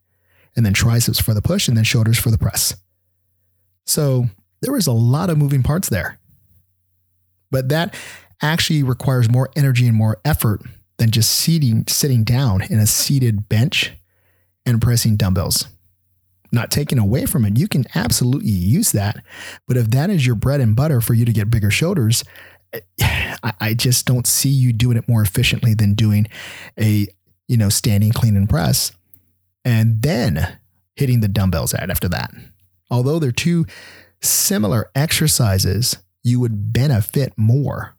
and 0.57 0.67
then 0.67 0.73
triceps 0.73 1.21
for 1.21 1.35
the 1.35 1.43
push, 1.43 1.69
and 1.69 1.77
then 1.77 1.85
shoulders 1.85 2.19
for 2.19 2.31
the 2.31 2.39
press. 2.39 2.75
So 3.87 4.27
there 4.63 4.73
was 4.73 4.87
a 4.87 4.93
lot 4.93 5.31
of 5.31 5.39
moving 5.39 5.63
parts 5.63 5.89
there. 5.89 6.19
But 7.51 7.69
that 7.71 7.95
actually 8.43 8.83
requires 8.83 9.29
more 9.29 9.51
energy 9.57 9.87
and 9.87 9.97
more 9.97 10.21
effort 10.25 10.63
than 10.99 11.11
just 11.11 11.31
seating, 11.31 11.85
sitting 11.89 12.25
down 12.25 12.63
in 12.63 12.79
a 12.79 12.87
seated 12.87 13.49
bench 13.49 13.93
and 14.67 14.81
pressing 14.81 15.17
dumbbells. 15.17 15.67
Not 16.53 16.71
taking 16.71 16.99
away 16.99 17.27
from 17.27 17.45
it, 17.45 17.59
you 17.59 17.69
can 17.69 17.85
absolutely 17.95 18.51
use 18.51 18.93
that. 18.93 19.23
But 19.67 19.77
if 19.77 19.91
that 19.91 20.11
is 20.11 20.27
your 20.27 20.35
bread 20.35 20.61
and 20.61 20.75
butter 20.75 21.01
for 21.01 21.15
you 21.15 21.25
to 21.25 21.33
get 21.33 21.51
bigger 21.51 21.71
shoulders, 21.71 22.25
eh, 22.73 23.37
I 23.61 23.75
just 23.75 24.07
don't 24.07 24.27
see 24.27 24.49
you 24.49 24.73
doing 24.73 24.97
it 24.97 25.09
more 25.09 25.23
efficiently 25.23 25.75
than 25.75 25.95
doing 25.95 26.27
a 26.79 27.07
you 27.49 27.57
know 27.57 27.69
standing 27.69 28.13
clean 28.13 28.37
and 28.37 28.49
press 28.49 28.93
and 29.65 30.03
then 30.03 30.59
hitting 30.95 31.21
the 31.21 31.29
dumbbells 31.29 31.75
out 31.75 31.91
after 31.91 32.09
that. 32.09 32.31
Although 32.91 33.19
they're 33.19 33.33
two 33.33 33.67
similar 34.21 34.91
exercises, 34.95 35.97
you 36.23 36.41
would 36.41 36.73
benefit 36.73 37.33
more 37.37 37.97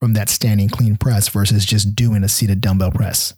from 0.00 0.12
that 0.14 0.28
standing 0.28 0.68
clean 0.68 0.96
press 0.96 1.28
versus 1.28 1.64
just 1.64 1.94
doing 1.96 2.22
a 2.22 2.28
seated 2.28 2.60
dumbbell 2.60 2.92
press. 2.92 3.34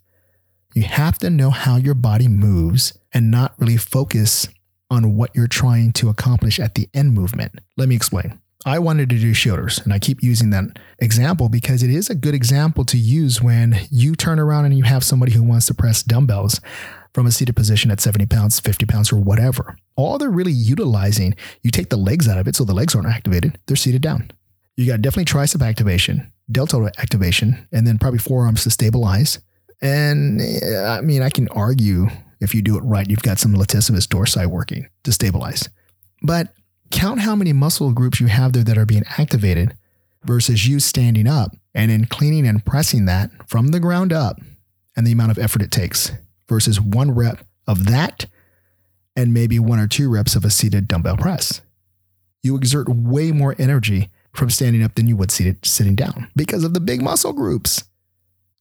You 0.74 0.82
have 0.82 1.18
to 1.18 1.30
know 1.30 1.50
how 1.50 1.76
your 1.76 1.94
body 1.94 2.28
moves 2.28 2.96
and 3.12 3.30
not 3.30 3.54
really 3.58 3.76
focus 3.76 4.48
on 4.90 5.16
what 5.16 5.30
you're 5.34 5.48
trying 5.48 5.92
to 5.92 6.08
accomplish 6.08 6.60
at 6.60 6.74
the 6.74 6.88
end 6.94 7.14
movement. 7.14 7.60
Let 7.76 7.88
me 7.88 7.96
explain. 7.96 8.38
I 8.66 8.78
wanted 8.78 9.08
to 9.08 9.18
do 9.18 9.32
shoulders, 9.32 9.78
and 9.78 9.92
I 9.92 9.98
keep 9.98 10.22
using 10.22 10.50
that 10.50 10.78
example 10.98 11.48
because 11.48 11.82
it 11.82 11.88
is 11.90 12.10
a 12.10 12.14
good 12.14 12.34
example 12.34 12.84
to 12.86 12.98
use 12.98 13.40
when 13.40 13.80
you 13.90 14.14
turn 14.14 14.38
around 14.38 14.66
and 14.66 14.76
you 14.76 14.84
have 14.84 15.02
somebody 15.02 15.32
who 15.32 15.42
wants 15.42 15.66
to 15.66 15.74
press 15.74 16.02
dumbbells 16.02 16.60
from 17.12 17.26
a 17.26 17.30
seated 17.30 17.56
position 17.56 17.90
at 17.90 18.00
70 18.00 18.26
pounds, 18.26 18.60
50 18.60 18.86
pounds, 18.86 19.12
or 19.12 19.16
whatever. 19.16 19.76
All 19.96 20.18
they're 20.18 20.30
really 20.30 20.52
utilizing, 20.52 21.34
you 21.62 21.70
take 21.70 21.90
the 21.90 21.96
legs 21.96 22.28
out 22.28 22.38
of 22.38 22.46
it, 22.46 22.56
so 22.56 22.64
the 22.64 22.74
legs 22.74 22.94
aren't 22.94 23.08
activated, 23.08 23.58
they're 23.66 23.76
seated 23.76 24.02
down. 24.02 24.30
You 24.76 24.86
got 24.86 25.02
definitely 25.02 25.26
tricep 25.26 25.66
activation, 25.66 26.32
deltoid 26.50 26.92
activation, 26.98 27.66
and 27.72 27.86
then 27.86 27.98
probably 27.98 28.18
forearms 28.18 28.62
to 28.64 28.70
stabilize. 28.70 29.38
And 29.82 30.40
eh, 30.40 30.82
I 30.82 31.00
mean, 31.00 31.22
I 31.22 31.30
can 31.30 31.48
argue 31.48 32.08
if 32.40 32.54
you 32.54 32.62
do 32.62 32.78
it 32.78 32.82
right, 32.82 33.08
you've 33.08 33.22
got 33.22 33.38
some 33.38 33.54
latissimus 33.54 34.06
dorsi 34.06 34.46
working 34.46 34.88
to 35.04 35.12
stabilize. 35.12 35.68
But 36.22 36.54
count 36.90 37.20
how 37.20 37.36
many 37.36 37.52
muscle 37.52 37.92
groups 37.92 38.20
you 38.20 38.26
have 38.28 38.52
there 38.52 38.64
that 38.64 38.78
are 38.78 38.86
being 38.86 39.04
activated 39.18 39.76
versus 40.24 40.66
you 40.66 40.80
standing 40.80 41.26
up 41.26 41.56
and 41.74 41.90
then 41.90 42.04
cleaning 42.06 42.46
and 42.46 42.64
pressing 42.64 43.04
that 43.06 43.30
from 43.48 43.68
the 43.68 43.80
ground 43.80 44.12
up 44.12 44.38
and 44.96 45.06
the 45.06 45.12
amount 45.12 45.30
of 45.30 45.38
effort 45.38 45.62
it 45.62 45.70
takes 45.70 46.12
versus 46.50 46.80
one 46.80 47.12
rep 47.12 47.38
of 47.66 47.87
that 47.87 48.26
and 49.16 49.33
maybe 49.33 49.59
one 49.59 49.78
or 49.78 49.87
two 49.87 50.11
reps 50.11 50.35
of 50.35 50.45
a 50.45 50.50
seated 50.50 50.88
dumbbell 50.88 51.16
press. 51.16 51.62
You 52.42 52.57
exert 52.57 52.88
way 52.88 53.33
more 53.33 53.54
energy 53.59 54.11
from 54.35 54.50
standing 54.50 54.83
up 54.83 54.95
than 54.95 55.07
you 55.07 55.16
would 55.16 55.30
seated 55.30 55.64
sitting 55.64 55.95
down 55.95 56.28
because 56.37 56.64
of 56.64 56.75
the 56.75 56.80
big 56.80 57.00
muscle 57.00 57.33
groups. 57.33 57.85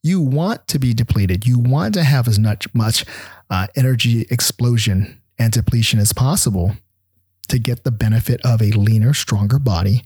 You 0.03 0.22
want 0.22 0.67
to 0.69 0.79
be 0.79 0.93
depleted. 0.93 1.46
You 1.46 1.60
want 1.60 1.96
to 1.96 2.03
have 2.03 2.27
as 2.27 2.39
much, 2.39 2.74
much 2.74 3.05
uh, 3.50 3.67
energy 3.75 4.25
explosion 4.29 5.22
and 5.38 5.51
depletion 5.51 6.00
as 6.00 6.13
possible 6.13 6.75
to 7.48 7.60
get 7.60 7.84
the 7.84 7.91
benefit 7.91 8.39
of 8.46 8.62
a 8.62 8.72
leaner, 8.72 9.13
stronger 9.13 9.60
body, 9.60 10.03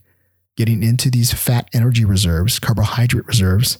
getting 0.56 0.82
into 0.82 1.12
these 1.12 1.34
fat 1.34 1.70
energy 1.74 2.06
reserves, 2.06 2.60
carbohydrate 2.60 3.28
reserves, 3.28 3.78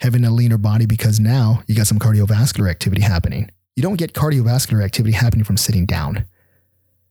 having 0.00 0.24
a 0.24 0.30
leaner 0.30 0.58
body 0.58 0.86
because 0.86 1.18
now 1.18 1.62
you 1.66 1.74
got 1.74 1.86
some 1.86 1.98
cardiovascular 1.98 2.70
activity 2.70 3.02
happening. 3.02 3.50
You 3.76 3.82
don't 3.82 3.98
get 3.98 4.12
cardiovascular 4.12 4.84
activity 4.84 5.12
happening 5.12 5.44
from 5.44 5.56
sitting 5.56 5.86
down. 5.86 6.24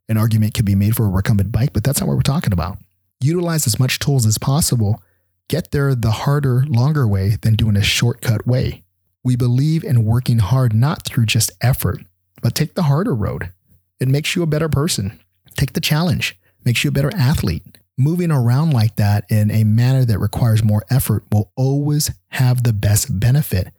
An 0.09 0.17
argument 0.17 0.53
could 0.53 0.65
be 0.65 0.75
made 0.75 0.95
for 0.95 1.05
a 1.05 1.09
recumbent 1.09 1.51
bike, 1.51 1.73
but 1.73 1.83
that's 1.83 1.99
not 1.99 2.07
what 2.07 2.15
we're 2.15 2.21
talking 2.21 2.53
about. 2.53 2.77
Utilize 3.19 3.67
as 3.67 3.79
much 3.79 3.99
tools 3.99 4.25
as 4.25 4.37
possible. 4.37 5.01
Get 5.49 5.71
there 5.71 5.95
the 5.95 6.11
harder, 6.11 6.65
longer 6.67 7.07
way 7.07 7.37
than 7.41 7.55
doing 7.55 7.75
a 7.75 7.81
shortcut 7.81 8.47
way. 8.47 8.83
We 9.23 9.35
believe 9.35 9.83
in 9.83 10.05
working 10.05 10.39
hard 10.39 10.73
not 10.73 11.03
through 11.03 11.25
just 11.25 11.51
effort, 11.61 12.01
but 12.41 12.55
take 12.55 12.75
the 12.75 12.83
harder 12.83 13.13
road. 13.13 13.51
It 13.99 14.07
makes 14.07 14.35
you 14.35 14.43
a 14.43 14.47
better 14.47 14.69
person. 14.69 15.19
Take 15.55 15.73
the 15.73 15.81
challenge, 15.81 16.39
makes 16.63 16.83
you 16.83 16.89
a 16.89 16.93
better 16.93 17.11
athlete. 17.15 17.76
Moving 17.97 18.31
around 18.31 18.71
like 18.71 18.95
that 18.97 19.25
in 19.29 19.49
a 19.49 19.63
manner 19.63 20.05
that 20.05 20.19
requires 20.19 20.63
more 20.63 20.83
effort 20.89 21.23
will 21.31 21.51
always 21.55 22.11
have 22.29 22.63
the 22.63 22.73
best 22.73 23.19
benefit 23.19 23.69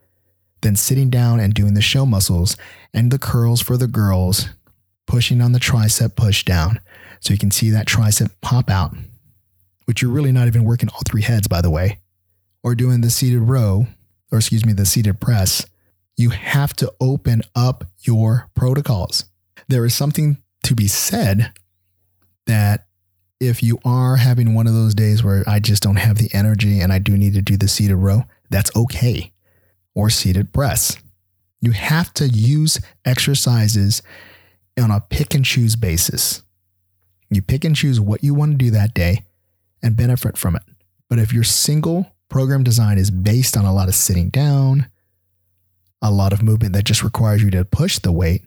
than 0.60 0.74
sitting 0.74 1.08
down 1.08 1.38
and 1.38 1.54
doing 1.54 1.74
the 1.74 1.80
show 1.80 2.04
muscles 2.04 2.56
and 2.92 3.12
the 3.12 3.18
curls 3.18 3.60
for 3.60 3.76
the 3.76 3.86
girls, 3.86 4.48
pushing 5.06 5.40
on 5.40 5.52
the 5.52 5.60
tricep 5.60 6.16
push 6.16 6.44
down 6.44 6.80
so 7.20 7.32
you 7.32 7.38
can 7.38 7.52
see 7.52 7.70
that 7.70 7.86
tricep 7.86 8.32
pop 8.40 8.68
out, 8.68 8.92
which 9.84 10.02
you're 10.02 10.10
really 10.10 10.32
not 10.32 10.48
even 10.48 10.64
working 10.64 10.88
all 10.88 11.02
three 11.06 11.22
heads, 11.22 11.46
by 11.46 11.60
the 11.60 11.70
way, 11.70 12.00
or 12.64 12.74
doing 12.74 13.02
the 13.02 13.10
seated 13.10 13.40
row, 13.40 13.86
or 14.32 14.38
excuse 14.38 14.66
me, 14.66 14.72
the 14.72 14.84
seated 14.84 15.20
press. 15.20 15.64
You 16.16 16.30
have 16.30 16.74
to 16.74 16.92
open 17.00 17.42
up 17.54 17.84
your 18.00 18.50
protocols. 18.56 19.26
There 19.68 19.84
is 19.84 19.94
something 19.94 20.38
to 20.64 20.74
be 20.74 20.88
said 20.88 21.52
that 22.46 22.87
if 23.40 23.62
you 23.62 23.78
are 23.84 24.16
having 24.16 24.54
one 24.54 24.66
of 24.66 24.74
those 24.74 24.94
days 24.94 25.22
where 25.22 25.44
I 25.46 25.60
just 25.60 25.82
don't 25.82 25.96
have 25.96 26.18
the 26.18 26.30
energy 26.32 26.80
and 26.80 26.92
I 26.92 26.98
do 26.98 27.16
need 27.16 27.34
to 27.34 27.42
do 27.42 27.56
the 27.56 27.68
seated 27.68 27.96
row, 27.96 28.24
that's 28.50 28.74
okay. 28.74 29.32
Or 29.94 30.10
seated 30.10 30.52
press. 30.52 30.96
You 31.60 31.72
have 31.72 32.12
to 32.14 32.28
use 32.28 32.80
exercises 33.04 34.02
on 34.80 34.90
a 34.90 35.00
pick 35.00 35.34
and 35.34 35.44
choose 35.44 35.76
basis. 35.76 36.42
You 37.30 37.42
pick 37.42 37.64
and 37.64 37.76
choose 37.76 38.00
what 38.00 38.22
you 38.22 38.34
want 38.34 38.52
to 38.52 38.56
do 38.56 38.70
that 38.70 38.94
day 38.94 39.24
and 39.82 39.96
benefit 39.96 40.38
from 40.38 40.56
it. 40.56 40.62
But 41.08 41.18
if 41.18 41.32
your 41.32 41.44
single 41.44 42.12
program 42.28 42.62
design 42.62 42.98
is 42.98 43.10
based 43.10 43.56
on 43.56 43.64
a 43.64 43.72
lot 43.72 43.88
of 43.88 43.94
sitting 43.94 44.28
down, 44.28 44.88
a 46.00 46.10
lot 46.10 46.32
of 46.32 46.42
movement 46.42 46.74
that 46.74 46.84
just 46.84 47.02
requires 47.02 47.42
you 47.42 47.50
to 47.50 47.64
push 47.64 47.98
the 47.98 48.12
weight, 48.12 48.42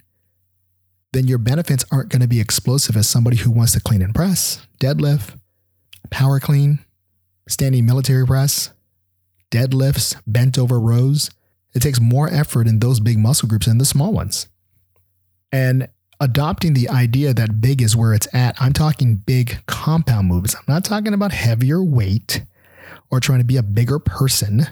then 1.14 1.28
your 1.28 1.38
benefits 1.38 1.84
aren't 1.92 2.10
going 2.10 2.22
to 2.22 2.28
be 2.28 2.40
explosive 2.40 2.96
as 2.96 3.08
somebody 3.10 3.38
who 3.38 3.52
wants 3.52 3.74
to 3.74 3.82
clean 3.82 4.02
and 4.02 4.16
press, 4.16 4.66
deadlift, 4.80 5.38
power 6.10 6.40
clean, 6.40 6.80
standing 7.48 7.86
military 7.86 8.26
press, 8.26 8.72
deadlifts, 9.50 10.20
bent 10.26 10.58
over 10.58 10.80
rows. 10.80 11.30
It 11.74 11.82
takes 11.82 12.00
more 12.00 12.30
effort 12.30 12.68
in 12.68 12.80
those 12.80 13.00
big 13.00 13.18
muscle 13.18 13.48
groups 13.48 13.66
than 13.66 13.78
the 13.78 13.86
small 13.86 14.14
ones. 14.14 14.48
And 15.52 15.88
adopting 16.20 16.74
the 16.74 16.90
idea 16.90 17.34
that 17.34 17.60
big 17.60 17.82
is 17.82 17.96
where 17.96 18.14
it's 18.14 18.28
at, 18.34 18.62
I'm 18.62 18.74
talking 18.74 19.16
big 19.16 19.66
compound 19.66 20.28
moves. 20.28 20.56
I'm 20.56 20.64
not 20.68 20.86
talking 20.86 21.14
about 21.14 21.34
heavier 21.34 21.84
weight 21.84 22.44
or 23.10 23.20
trying 23.20 23.40
to 23.40 23.46
be 23.46 23.58
a 23.58 23.64
bigger 23.64 24.00
person. 24.00 24.66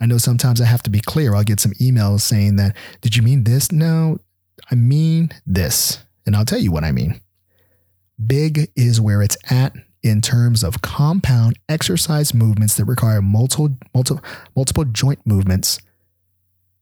I 0.00 0.06
know 0.06 0.16
sometimes 0.16 0.60
I 0.62 0.64
have 0.64 0.82
to 0.84 0.90
be 0.90 1.00
clear. 1.00 1.34
I'll 1.34 1.44
get 1.44 1.60
some 1.60 1.72
emails 1.72 2.22
saying 2.22 2.56
that, 2.56 2.74
did 3.02 3.16
you 3.16 3.22
mean 3.22 3.44
this? 3.44 3.70
No, 3.70 4.18
I 4.70 4.74
mean 4.74 5.30
this, 5.46 6.04
and 6.26 6.36
I'll 6.36 6.44
tell 6.44 6.58
you 6.58 6.72
what 6.72 6.84
I 6.84 6.92
mean. 6.92 7.20
Big 8.24 8.70
is 8.76 9.00
where 9.00 9.22
it's 9.22 9.36
at 9.50 9.74
in 10.02 10.20
terms 10.20 10.64
of 10.64 10.82
compound 10.82 11.58
exercise 11.68 12.32
movements 12.32 12.76
that 12.76 12.84
require 12.84 13.22
multiple, 13.22 13.76
multiple, 13.94 14.24
multiple 14.56 14.84
joint 14.84 15.26
movements, 15.26 15.78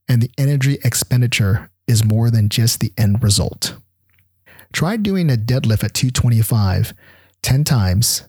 and 0.07 0.21
the 0.21 0.31
energy 0.37 0.77
expenditure 0.83 1.69
is 1.87 2.03
more 2.03 2.29
than 2.29 2.49
just 2.49 2.79
the 2.79 2.93
end 2.97 3.21
result. 3.23 3.75
Try 4.71 4.97
doing 4.97 5.29
a 5.29 5.35
deadlift 5.35 5.83
at 5.83 5.93
225 5.93 6.93
10 7.41 7.63
times, 7.63 8.23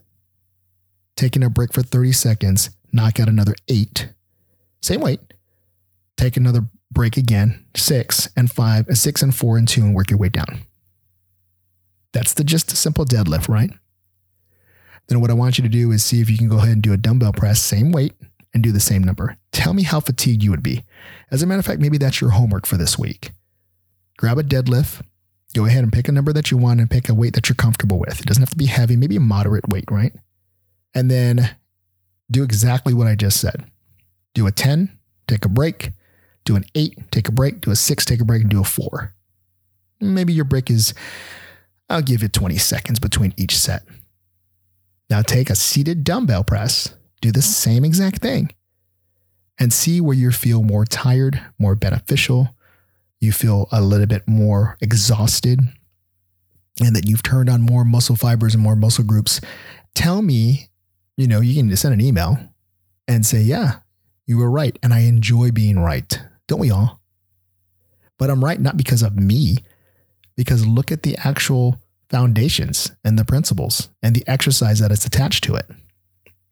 taking 1.15 1.43
a 1.43 1.49
break 1.49 1.73
for 1.73 1.83
30 1.83 2.13
seconds, 2.13 2.69
knock 2.91 3.19
out 3.19 3.27
another 3.27 3.55
eight. 3.67 4.09
Same 4.81 5.01
weight. 5.01 5.19
Take 6.17 6.37
another 6.37 6.61
break 6.91 7.17
again, 7.17 7.65
six 7.75 8.29
and 8.35 8.51
five, 8.51 8.87
a 8.87 8.95
six 8.95 9.21
and 9.21 9.33
four 9.33 9.57
and 9.57 9.67
two, 9.67 9.81
and 9.81 9.95
work 9.95 10.09
your 10.09 10.19
way 10.19 10.29
down. 10.29 10.61
That's 12.11 12.33
the 12.33 12.43
just 12.43 12.71
a 12.71 12.75
simple 12.75 13.05
deadlift, 13.05 13.47
right? 13.47 13.71
Then 15.07 15.21
what 15.21 15.29
I 15.29 15.33
want 15.33 15.57
you 15.57 15.63
to 15.63 15.69
do 15.69 15.91
is 15.91 16.03
see 16.03 16.21
if 16.21 16.29
you 16.29 16.37
can 16.37 16.49
go 16.49 16.57
ahead 16.57 16.69
and 16.69 16.81
do 16.81 16.93
a 16.93 16.97
dumbbell 16.97 17.33
press, 17.33 17.61
same 17.61 17.91
weight, 17.91 18.13
and 18.53 18.61
do 18.61 18.71
the 18.71 18.79
same 18.79 19.03
number. 19.03 19.37
Tell 19.51 19.73
me 19.73 19.83
how 19.83 19.99
fatigued 19.99 20.43
you 20.43 20.51
would 20.51 20.63
be. 20.63 20.83
As 21.31 21.41
a 21.41 21.47
matter 21.47 21.59
of 21.59 21.65
fact, 21.65 21.81
maybe 21.81 21.97
that's 21.97 22.21
your 22.21 22.31
homework 22.31 22.65
for 22.65 22.77
this 22.77 22.99
week. 22.99 23.31
Grab 24.17 24.37
a 24.37 24.43
deadlift, 24.43 25.01
go 25.55 25.65
ahead 25.65 25.83
and 25.83 25.91
pick 25.91 26.07
a 26.07 26.11
number 26.11 26.33
that 26.33 26.51
you 26.51 26.57
want 26.57 26.79
and 26.79 26.89
pick 26.89 27.09
a 27.09 27.13
weight 27.13 27.33
that 27.33 27.49
you're 27.49 27.55
comfortable 27.55 27.99
with. 27.99 28.19
It 28.19 28.25
doesn't 28.25 28.41
have 28.41 28.51
to 28.51 28.57
be 28.57 28.67
heavy, 28.67 28.95
maybe 28.95 29.15
a 29.15 29.21
moderate 29.21 29.67
weight, 29.69 29.89
right? 29.89 30.13
And 30.93 31.09
then 31.09 31.55
do 32.29 32.43
exactly 32.43 32.93
what 32.93 33.07
I 33.07 33.15
just 33.15 33.39
said. 33.39 33.65
Do 34.33 34.47
a 34.47 34.51
10, 34.51 34.97
take 35.27 35.45
a 35.45 35.49
break, 35.49 35.91
do 36.45 36.55
an 36.55 36.65
eight, 36.75 36.97
take 37.11 37.27
a 37.27 37.31
break, 37.31 37.61
do 37.61 37.71
a 37.71 37.75
six, 37.75 38.05
take 38.05 38.21
a 38.21 38.25
break, 38.25 38.41
and 38.41 38.51
do 38.51 38.61
a 38.61 38.65
four. 38.65 39.13
Maybe 39.99 40.33
your 40.33 40.45
break 40.45 40.69
is, 40.69 40.93
I'll 41.89 42.01
give 42.01 42.23
it 42.23 42.33
20 42.33 42.57
seconds 42.57 42.99
between 42.99 43.33
each 43.37 43.57
set. 43.57 43.83
Now 45.09 45.21
take 45.21 45.49
a 45.49 45.55
seated 45.55 46.03
dumbbell 46.03 46.43
press, 46.43 46.95
do 47.21 47.31
the 47.31 47.41
same 47.41 47.83
exact 47.83 48.21
thing, 48.21 48.51
and 49.59 49.71
see 49.71 50.01
where 50.01 50.15
you 50.15 50.31
feel 50.31 50.63
more 50.63 50.85
tired, 50.85 51.41
more 51.59 51.75
beneficial. 51.75 52.55
You 53.19 53.31
feel 53.31 53.67
a 53.71 53.81
little 53.81 54.07
bit 54.07 54.27
more 54.27 54.77
exhausted, 54.81 55.59
and 56.79 56.95
that 56.95 57.07
you've 57.07 57.23
turned 57.23 57.49
on 57.49 57.61
more 57.61 57.85
muscle 57.85 58.15
fibers 58.15 58.55
and 58.55 58.63
more 58.63 58.75
muscle 58.75 59.03
groups. 59.03 59.41
Tell 59.93 60.21
me, 60.21 60.69
you 61.17 61.27
know, 61.27 61.41
you 61.41 61.53
can 61.53 61.75
send 61.75 61.93
an 61.93 62.01
email 62.01 62.37
and 63.07 63.25
say, 63.25 63.41
yeah, 63.41 63.79
you 64.25 64.37
were 64.37 64.49
right. 64.49 64.79
And 64.81 64.93
I 64.93 64.99
enjoy 65.01 65.51
being 65.51 65.77
right. 65.77 66.19
Don't 66.51 66.59
we 66.59 66.69
all? 66.69 66.99
But 68.19 68.29
I'm 68.29 68.43
right 68.43 68.59
not 68.59 68.75
because 68.75 69.03
of 69.03 69.15
me, 69.15 69.59
because 70.35 70.67
look 70.67 70.91
at 70.91 71.03
the 71.03 71.15
actual 71.15 71.79
foundations 72.09 72.91
and 73.05 73.17
the 73.17 73.23
principles 73.23 73.87
and 74.03 74.13
the 74.13 74.25
exercise 74.27 74.79
that 74.79 74.91
is 74.91 75.05
attached 75.05 75.45
to 75.45 75.55
it. 75.55 75.65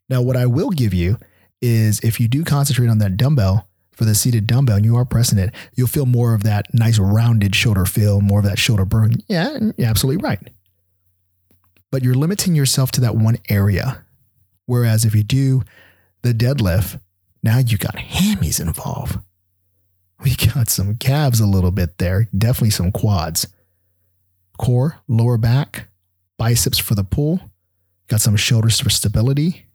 Now, 0.07 0.21
what 0.21 0.37
I 0.37 0.45
will 0.45 0.69
give 0.69 0.93
you 0.93 1.17
is 1.61 1.99
if 1.99 2.17
you 2.17 2.29
do 2.29 2.45
concentrate 2.45 2.87
on 2.87 2.99
that 2.99 3.17
dumbbell 3.17 3.67
for 3.91 4.05
the 4.05 4.15
seated 4.15 4.47
dumbbell 4.47 4.77
and 4.77 4.85
you 4.85 4.95
are 4.95 5.03
pressing 5.03 5.37
it, 5.37 5.53
you'll 5.75 5.87
feel 5.87 6.05
more 6.05 6.33
of 6.33 6.43
that 6.43 6.73
nice 6.73 6.97
rounded 6.97 7.53
shoulder 7.53 7.85
feel, 7.85 8.21
more 8.21 8.39
of 8.39 8.45
that 8.45 8.57
shoulder 8.57 8.85
burn. 8.85 9.15
Yeah, 9.27 9.59
you're 9.77 9.89
absolutely 9.89 10.23
right. 10.23 10.39
But 11.91 12.03
you're 12.03 12.13
limiting 12.13 12.55
yourself 12.55 12.91
to 12.91 13.01
that 13.01 13.17
one 13.17 13.35
area. 13.49 14.05
Whereas 14.65 15.03
if 15.03 15.13
you 15.13 15.23
do 15.23 15.63
the 16.21 16.33
deadlift, 16.33 17.01
now 17.43 17.57
you 17.57 17.77
got 17.77 17.97
hammies 17.97 18.61
involved 18.61 19.19
We 20.23 20.35
got 20.35 20.69
some 20.69 20.95
calves 20.95 21.39
a 21.39 21.45
little 21.45 21.71
bit 21.71 21.97
there, 21.97 22.27
definitely 22.37 22.71
some 22.71 22.91
quads. 22.91 23.47
Core, 24.57 24.97
lower 25.07 25.37
back, 25.37 25.87
biceps 26.37 26.77
for 26.77 26.95
the 26.95 27.03
pull, 27.03 27.39
got 28.07 28.21
some 28.21 28.35
shoulders 28.35 28.79
for 28.79 28.89
stability, 28.89 29.67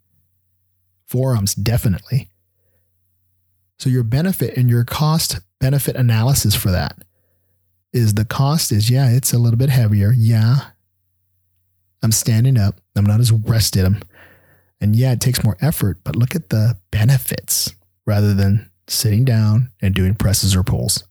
forearms, 1.07 1.55
definitely. 1.55 2.29
So, 3.79 3.89
your 3.89 4.03
benefit 4.03 4.55
and 4.55 4.69
your 4.69 4.83
cost 4.83 5.39
benefit 5.59 5.95
analysis 5.95 6.55
for 6.55 6.71
that 6.71 7.03
is 7.91 8.13
the 8.13 8.25
cost 8.25 8.71
is, 8.71 8.89
yeah, 8.89 9.09
it's 9.09 9.33
a 9.33 9.39
little 9.39 9.57
bit 9.57 9.69
heavier. 9.69 10.13
Yeah. 10.15 10.57
I'm 12.03 12.11
standing 12.11 12.57
up. 12.57 12.79
I'm 12.95 13.05
not 13.05 13.19
as 13.19 13.31
rested. 13.31 13.85
I'm, 13.85 14.01
and 14.79 14.95
yeah, 14.95 15.13
it 15.13 15.21
takes 15.21 15.43
more 15.43 15.57
effort, 15.61 15.99
but 16.03 16.15
look 16.15 16.35
at 16.35 16.49
the 16.49 16.77
benefits 16.91 17.73
rather 18.05 18.33
than 18.33 18.69
sitting 18.87 19.25
down 19.25 19.71
and 19.81 19.93
doing 19.93 20.15
presses 20.15 20.55
or 20.55 20.63
pulls. 20.63 21.03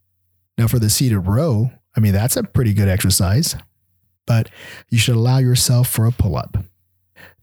Now, 0.57 0.69
for 0.69 0.79
the 0.79 0.91
seated 0.91 1.21
row, 1.21 1.71
I 1.97 2.01
mean, 2.01 2.13
that's 2.13 2.37
a 2.37 2.45
pretty 2.45 2.73
good 2.75 2.89
exercise, 2.89 3.57
but 4.27 4.49
you 4.89 4.99
should 4.99 5.17
allow 5.17 5.39
yourself 5.39 5.89
for 5.89 6.07
a 6.07 6.13
pull 6.13 6.37
up. 6.37 6.57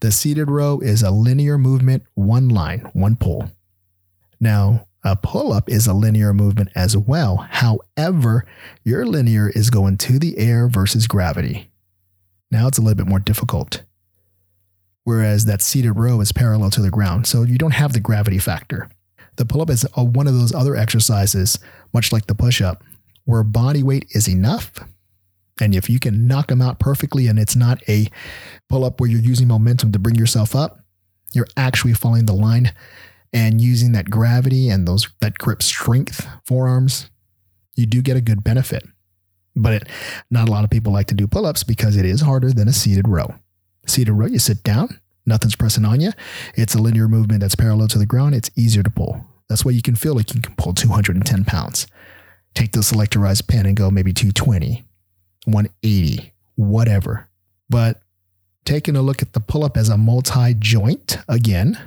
The 0.00 0.12
seated 0.12 0.50
row 0.50 0.80
is 0.80 1.02
a 1.02 1.10
linear 1.10 1.58
movement, 1.58 2.04
one 2.14 2.48
line, 2.48 2.90
one 2.92 3.16
pull. 3.16 3.50
Now, 4.40 4.86
a 5.04 5.16
pull 5.16 5.52
up 5.52 5.68
is 5.68 5.86
a 5.86 5.94
linear 5.94 6.32
movement 6.32 6.70
as 6.74 6.96
well. 6.96 7.48
However, 7.50 8.44
your 8.84 9.04
linear 9.04 9.50
is 9.50 9.70
going 9.70 9.96
to 9.98 10.18
the 10.18 10.38
air 10.38 10.68
versus 10.68 11.06
gravity. 11.06 11.70
Now 12.50 12.68
it's 12.68 12.78
a 12.78 12.82
little 12.82 12.96
bit 12.96 13.08
more 13.08 13.18
difficult. 13.18 13.82
Whereas 15.04 15.46
that 15.46 15.62
seated 15.62 15.94
row 15.94 16.20
is 16.20 16.30
parallel 16.30 16.70
to 16.70 16.82
the 16.82 16.90
ground. 16.90 17.26
So 17.26 17.42
you 17.42 17.58
don't 17.58 17.72
have 17.72 17.92
the 17.92 18.00
gravity 18.00 18.38
factor. 18.38 18.88
The 19.36 19.46
pull 19.46 19.62
up 19.62 19.70
is 19.70 19.86
one 19.96 20.26
of 20.26 20.34
those 20.34 20.54
other 20.54 20.76
exercises, 20.76 21.58
much 21.92 22.12
like 22.12 22.26
the 22.26 22.34
push 22.34 22.60
up, 22.60 22.84
where 23.24 23.42
body 23.42 23.82
weight 23.82 24.06
is 24.10 24.28
enough. 24.28 24.72
And 25.60 25.74
if 25.74 25.88
you 25.88 25.98
can 25.98 26.26
knock 26.26 26.48
them 26.48 26.62
out 26.62 26.78
perfectly 26.78 27.26
and 27.26 27.38
it's 27.38 27.56
not 27.56 27.82
a 27.88 28.08
pull 28.68 28.84
up 28.84 29.00
where 29.00 29.08
you're 29.08 29.20
using 29.20 29.48
momentum 29.48 29.92
to 29.92 29.98
bring 29.98 30.16
yourself 30.16 30.56
up, 30.56 30.80
you're 31.32 31.48
actually 31.56 31.94
following 31.94 32.26
the 32.26 32.32
line 32.32 32.72
and 33.32 33.60
using 33.60 33.92
that 33.92 34.10
gravity 34.10 34.68
and 34.68 34.86
those 34.86 35.08
that 35.20 35.38
grip 35.38 35.62
strength 35.62 36.26
forearms, 36.46 37.10
you 37.74 37.86
do 37.86 38.02
get 38.02 38.16
a 38.16 38.20
good 38.20 38.44
benefit. 38.44 38.84
But 39.56 39.72
it, 39.74 39.88
not 40.30 40.48
a 40.48 40.50
lot 40.50 40.64
of 40.64 40.70
people 40.70 40.92
like 40.92 41.06
to 41.08 41.14
do 41.14 41.26
pull 41.26 41.46
ups 41.46 41.64
because 41.64 41.96
it 41.96 42.04
is 42.04 42.20
harder 42.20 42.52
than 42.52 42.68
a 42.68 42.72
seated 42.72 43.08
row. 43.08 43.34
Seated 43.86 44.12
row, 44.12 44.26
you 44.26 44.38
sit 44.38 44.62
down, 44.62 45.00
Nothing's 45.24 45.56
pressing 45.56 45.84
on 45.84 46.00
you. 46.00 46.10
It's 46.54 46.74
a 46.74 46.82
linear 46.82 47.08
movement 47.08 47.40
that's 47.40 47.54
parallel 47.54 47.88
to 47.88 47.98
the 47.98 48.06
ground. 48.06 48.34
It's 48.34 48.50
easier 48.56 48.82
to 48.82 48.90
pull. 48.90 49.24
That's 49.48 49.64
why 49.64 49.72
you 49.72 49.82
can 49.82 49.94
feel 49.94 50.14
like 50.14 50.34
you 50.34 50.40
can 50.40 50.54
pull 50.56 50.74
210 50.74 51.44
pounds. 51.44 51.86
Take 52.54 52.72
the 52.72 52.80
selectorized 52.80 53.48
pen 53.48 53.66
and 53.66 53.76
go 53.76 53.90
maybe 53.90 54.12
220, 54.12 54.84
180, 55.44 56.32
whatever. 56.56 57.28
But 57.68 58.00
taking 58.64 58.96
a 58.96 59.02
look 59.02 59.22
at 59.22 59.32
the 59.32 59.40
pull 59.40 59.64
up 59.64 59.76
as 59.76 59.88
a 59.88 59.96
multi 59.96 60.54
joint, 60.54 61.18
again, 61.28 61.78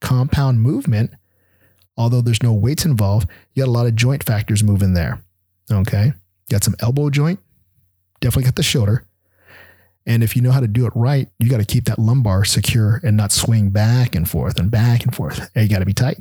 compound 0.00 0.60
movement, 0.60 1.12
although 1.96 2.20
there's 2.20 2.42
no 2.42 2.52
weights 2.52 2.84
involved, 2.84 3.28
you 3.54 3.64
got 3.64 3.68
a 3.68 3.72
lot 3.72 3.86
of 3.86 3.94
joint 3.96 4.24
factors 4.24 4.64
moving 4.64 4.94
there. 4.94 5.20
Okay. 5.70 6.12
Got 6.50 6.64
some 6.64 6.76
elbow 6.80 7.10
joint, 7.10 7.40
definitely 8.20 8.44
got 8.44 8.56
the 8.56 8.62
shoulder. 8.62 9.04
And 10.08 10.24
if 10.24 10.34
you 10.34 10.40
know 10.40 10.52
how 10.52 10.60
to 10.60 10.66
do 10.66 10.86
it 10.86 10.92
right, 10.96 11.28
you 11.38 11.50
got 11.50 11.58
to 11.58 11.66
keep 11.66 11.84
that 11.84 11.98
lumbar 11.98 12.42
secure 12.44 12.98
and 13.04 13.14
not 13.14 13.30
swing 13.30 13.68
back 13.68 14.14
and 14.14 14.28
forth 14.28 14.58
and 14.58 14.70
back 14.70 15.04
and 15.04 15.14
forth. 15.14 15.50
You 15.54 15.68
got 15.68 15.80
to 15.80 15.84
be 15.84 15.92
tight. 15.92 16.16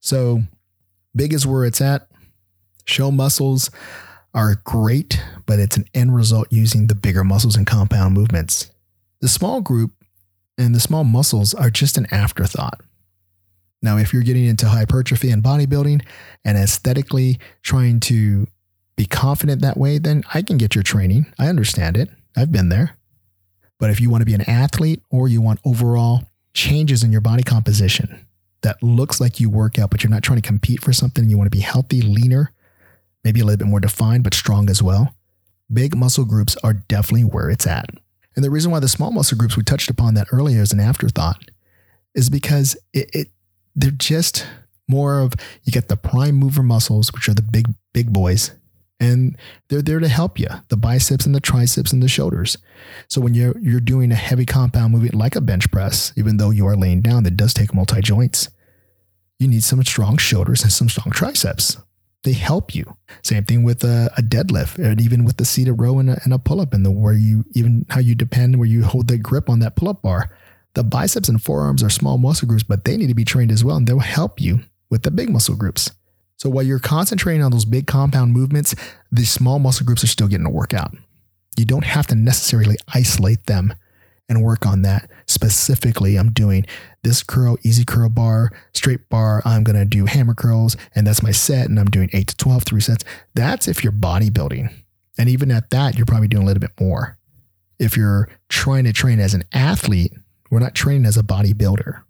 So, 0.00 0.42
big 1.14 1.32
is 1.32 1.46
where 1.46 1.64
it's 1.64 1.80
at. 1.80 2.08
Show 2.84 3.12
muscles 3.12 3.70
are 4.34 4.56
great, 4.64 5.22
but 5.46 5.60
it's 5.60 5.76
an 5.76 5.84
end 5.94 6.16
result 6.16 6.48
using 6.50 6.88
the 6.88 6.96
bigger 6.96 7.22
muscles 7.22 7.54
and 7.54 7.64
compound 7.64 8.14
movements. 8.14 8.72
The 9.20 9.28
small 9.28 9.60
group 9.60 9.92
and 10.58 10.74
the 10.74 10.80
small 10.80 11.04
muscles 11.04 11.54
are 11.54 11.70
just 11.70 11.96
an 11.96 12.08
afterthought. 12.10 12.80
Now, 13.82 13.98
if 13.98 14.12
you're 14.12 14.22
getting 14.22 14.46
into 14.46 14.68
hypertrophy 14.68 15.30
and 15.30 15.44
bodybuilding 15.44 16.02
and 16.44 16.58
aesthetically 16.58 17.38
trying 17.62 18.00
to 18.00 18.48
be 18.96 19.06
confident 19.06 19.62
that 19.62 19.76
way, 19.76 19.98
then 19.98 20.24
I 20.34 20.42
can 20.42 20.58
get 20.58 20.74
your 20.74 20.84
training. 20.84 21.32
I 21.38 21.46
understand 21.46 21.96
it. 21.96 22.08
I've 22.36 22.50
been 22.50 22.68
there. 22.68 22.96
But 23.82 23.90
if 23.90 24.00
you 24.00 24.10
want 24.10 24.20
to 24.20 24.26
be 24.26 24.34
an 24.34 24.48
athlete 24.48 25.02
or 25.10 25.26
you 25.26 25.40
want 25.40 25.58
overall 25.64 26.22
changes 26.54 27.02
in 27.02 27.10
your 27.10 27.20
body 27.20 27.42
composition 27.42 28.24
that 28.60 28.80
looks 28.80 29.20
like 29.20 29.40
you 29.40 29.50
work 29.50 29.76
out, 29.76 29.90
but 29.90 30.04
you're 30.04 30.10
not 30.10 30.22
trying 30.22 30.40
to 30.40 30.46
compete 30.46 30.80
for 30.80 30.92
something, 30.92 31.28
you 31.28 31.36
want 31.36 31.50
to 31.50 31.56
be 31.56 31.64
healthy, 31.64 32.00
leaner, 32.00 32.52
maybe 33.24 33.40
a 33.40 33.44
little 33.44 33.58
bit 33.58 33.66
more 33.66 33.80
defined, 33.80 34.22
but 34.22 34.34
strong 34.34 34.70
as 34.70 34.84
well, 34.84 35.16
big 35.72 35.96
muscle 35.96 36.24
groups 36.24 36.56
are 36.62 36.74
definitely 36.74 37.24
where 37.24 37.50
it's 37.50 37.66
at. 37.66 37.86
And 38.36 38.44
the 38.44 38.52
reason 38.52 38.70
why 38.70 38.78
the 38.78 38.86
small 38.86 39.10
muscle 39.10 39.36
groups 39.36 39.56
we 39.56 39.64
touched 39.64 39.90
upon 39.90 40.14
that 40.14 40.28
earlier 40.30 40.62
as 40.62 40.72
an 40.72 40.78
afterthought 40.78 41.50
is 42.14 42.30
because 42.30 42.76
it, 42.92 43.10
it 43.12 43.28
they're 43.74 43.90
just 43.90 44.46
more 44.86 45.18
of 45.18 45.32
you 45.64 45.72
get 45.72 45.88
the 45.88 45.96
prime 45.96 46.36
mover 46.36 46.62
muscles, 46.62 47.12
which 47.12 47.28
are 47.28 47.34
the 47.34 47.42
big 47.42 47.66
big 47.92 48.12
boys, 48.12 48.52
and 49.02 49.36
they're 49.68 49.82
there 49.82 50.00
to 50.00 50.08
help 50.08 50.38
you 50.38 50.48
the 50.68 50.76
biceps 50.76 51.26
and 51.26 51.34
the 51.34 51.40
triceps 51.40 51.92
and 51.92 52.02
the 52.02 52.08
shoulders. 52.08 52.56
So 53.08 53.20
when 53.20 53.34
you're 53.34 53.58
you're 53.58 53.80
doing 53.80 54.12
a 54.12 54.16
heavy 54.16 54.46
compound 54.46 54.92
movement 54.92 55.14
like 55.14 55.36
a 55.36 55.40
bench 55.40 55.70
press 55.70 56.12
even 56.16 56.36
though 56.36 56.50
you 56.50 56.66
are 56.66 56.76
laying 56.76 57.00
down 57.00 57.24
that 57.24 57.36
does 57.36 57.54
take 57.54 57.74
multi 57.74 58.00
joints 58.00 58.48
you 59.42 59.48
need 59.48 59.64
some 59.64 59.82
strong 59.82 60.16
shoulders 60.18 60.62
and 60.62 60.72
some 60.72 60.88
strong 60.88 61.10
triceps. 61.10 61.76
They 62.22 62.32
help 62.32 62.76
you. 62.76 62.96
Same 63.24 63.44
thing 63.44 63.64
with 63.64 63.82
a, 63.82 64.08
a 64.16 64.22
deadlift 64.22 64.78
and 64.78 65.00
even 65.00 65.24
with 65.24 65.36
the 65.36 65.44
seated 65.44 65.74
row 65.74 65.98
and 65.98 66.10
a, 66.10 66.20
and 66.22 66.32
a 66.32 66.38
pull-up 66.38 66.72
and 66.72 66.86
the 66.86 66.92
where 66.92 67.12
you 67.12 67.44
even 67.54 67.84
how 67.90 67.98
you 67.98 68.14
depend 68.14 68.56
where 68.56 68.68
you 68.68 68.84
hold 68.84 69.08
the 69.08 69.18
grip 69.18 69.50
on 69.50 69.58
that 69.58 69.74
pull-up 69.74 70.00
bar. 70.02 70.30
The 70.74 70.84
biceps 70.84 71.28
and 71.28 71.42
forearms 71.42 71.82
are 71.82 71.90
small 71.90 72.18
muscle 72.18 72.46
groups 72.46 72.62
but 72.62 72.84
they 72.84 72.96
need 72.96 73.08
to 73.08 73.14
be 73.14 73.24
trained 73.24 73.50
as 73.50 73.64
well 73.64 73.76
and 73.76 73.86
they'll 73.86 73.98
help 73.98 74.40
you 74.40 74.60
with 74.88 75.02
the 75.02 75.10
big 75.10 75.28
muscle 75.28 75.56
groups 75.56 75.90
so 76.42 76.50
while 76.50 76.64
you're 76.64 76.80
concentrating 76.80 77.40
on 77.40 77.52
those 77.52 77.64
big 77.64 77.86
compound 77.86 78.32
movements, 78.32 78.74
the 79.12 79.24
small 79.24 79.60
muscle 79.60 79.86
groups 79.86 80.02
are 80.02 80.08
still 80.08 80.26
getting 80.26 80.44
a 80.44 80.50
workout. 80.50 80.92
You 81.56 81.64
don't 81.64 81.84
have 81.84 82.08
to 82.08 82.16
necessarily 82.16 82.74
isolate 82.92 83.46
them 83.46 83.72
and 84.28 84.42
work 84.42 84.66
on 84.66 84.82
that 84.82 85.08
specifically. 85.26 86.16
I'm 86.16 86.32
doing 86.32 86.66
this 87.04 87.22
curl, 87.22 87.58
easy 87.62 87.84
curl 87.84 88.08
bar, 88.08 88.50
straight 88.74 89.08
bar. 89.08 89.40
I'm 89.44 89.62
going 89.62 89.78
to 89.78 89.84
do 89.84 90.06
hammer 90.06 90.34
curls, 90.34 90.76
and 90.96 91.06
that's 91.06 91.22
my 91.22 91.30
set. 91.30 91.68
And 91.68 91.78
I'm 91.78 91.86
doing 91.86 92.10
eight 92.12 92.26
to 92.26 92.36
12, 92.36 92.64
three 92.64 92.80
sets. 92.80 93.04
That's 93.34 93.68
if 93.68 93.84
you're 93.84 93.92
bodybuilding. 93.92 94.74
And 95.16 95.28
even 95.28 95.52
at 95.52 95.70
that, 95.70 95.96
you're 95.96 96.06
probably 96.06 96.26
doing 96.26 96.42
a 96.42 96.46
little 96.46 96.60
bit 96.60 96.80
more. 96.80 97.18
If 97.78 97.96
you're 97.96 98.28
trying 98.48 98.82
to 98.82 98.92
train 98.92 99.20
as 99.20 99.34
an 99.34 99.44
athlete, 99.52 100.12
we're 100.50 100.58
not 100.58 100.74
training 100.74 101.06
as 101.06 101.16
a 101.16 101.22
bodybuilder. 101.22 102.02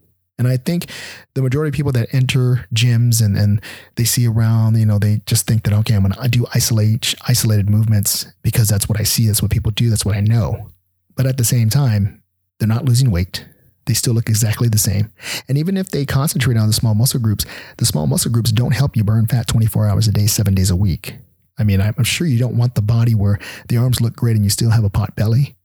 And 0.45 0.53
I 0.53 0.57
think 0.57 0.87
the 1.35 1.43
majority 1.43 1.69
of 1.69 1.75
people 1.75 1.93
that 1.93 2.13
enter 2.13 2.67
gyms 2.75 3.25
and, 3.25 3.37
and 3.37 3.61
they 3.95 4.05
see 4.05 4.27
around, 4.27 4.77
you 4.77 4.87
know, 4.87 4.99
they 4.99 5.21
just 5.25 5.47
think 5.47 5.63
that, 5.63 5.73
okay, 5.73 5.95
I'm 5.95 6.03
going 6.03 6.13
to 6.13 6.29
do 6.29 6.47
isolate, 6.53 7.15
isolated 7.29 7.71
movements 7.71 8.27
because 8.43 8.69
that's 8.69 8.89
what 8.89 8.99
I 8.99 9.05
see. 9.05 9.27
That's 9.27 9.41
what 9.41 9.53
people 9.53 9.71
do. 9.71 9.89
That's 9.89 10.05
what 10.05 10.17
I 10.17 10.21
know. 10.21 10.71
But 11.15 11.27
at 11.27 11.37
the 11.37 11.45
same 11.45 11.71
time, 11.71 12.23
they're 12.59 12.67
not 12.67 12.85
losing 12.85 13.11
weight. 13.11 13.47
They 13.87 13.95
still 13.95 14.15
look 14.15 14.29
exactly 14.29 14.69
the 14.69 14.79
same. 14.79 15.13
And 15.49 15.59
even 15.59 15.77
if 15.77 15.91
they 15.91 16.05
concentrate 16.05 16.57
on 16.57 16.67
the 16.67 16.73
small 16.73 16.95
muscle 16.95 17.21
groups, 17.21 17.45
the 17.79 17.87
small 17.87 18.07
muscle 18.07 18.31
groups 18.31 18.51
don't 18.51 18.75
help 18.75 18.97
you 18.97 19.05
burn 19.05 19.27
fat 19.27 19.47
24 19.47 19.87
hours 19.87 20.09
a 20.09 20.13
day, 20.13 20.27
seven 20.27 20.55
days 20.55 20.71
a 20.71 20.77
week. 20.77 21.17
I 21.59 21.65
mean, 21.65 21.81
I'm 21.81 22.05
sure 22.05 22.27
you 22.27 22.39
don't 22.39 22.57
want 22.57 22.75
the 22.75 22.83
body 22.83 23.15
where 23.15 23.39
the 23.69 23.77
arms 23.77 24.01
look 24.01 24.17
great 24.17 24.35
and 24.37 24.45
you 24.45 24.51
still 24.51 24.71
have 24.71 24.85
a 24.85 24.91
pot 24.91 25.15
belly, 25.15 25.57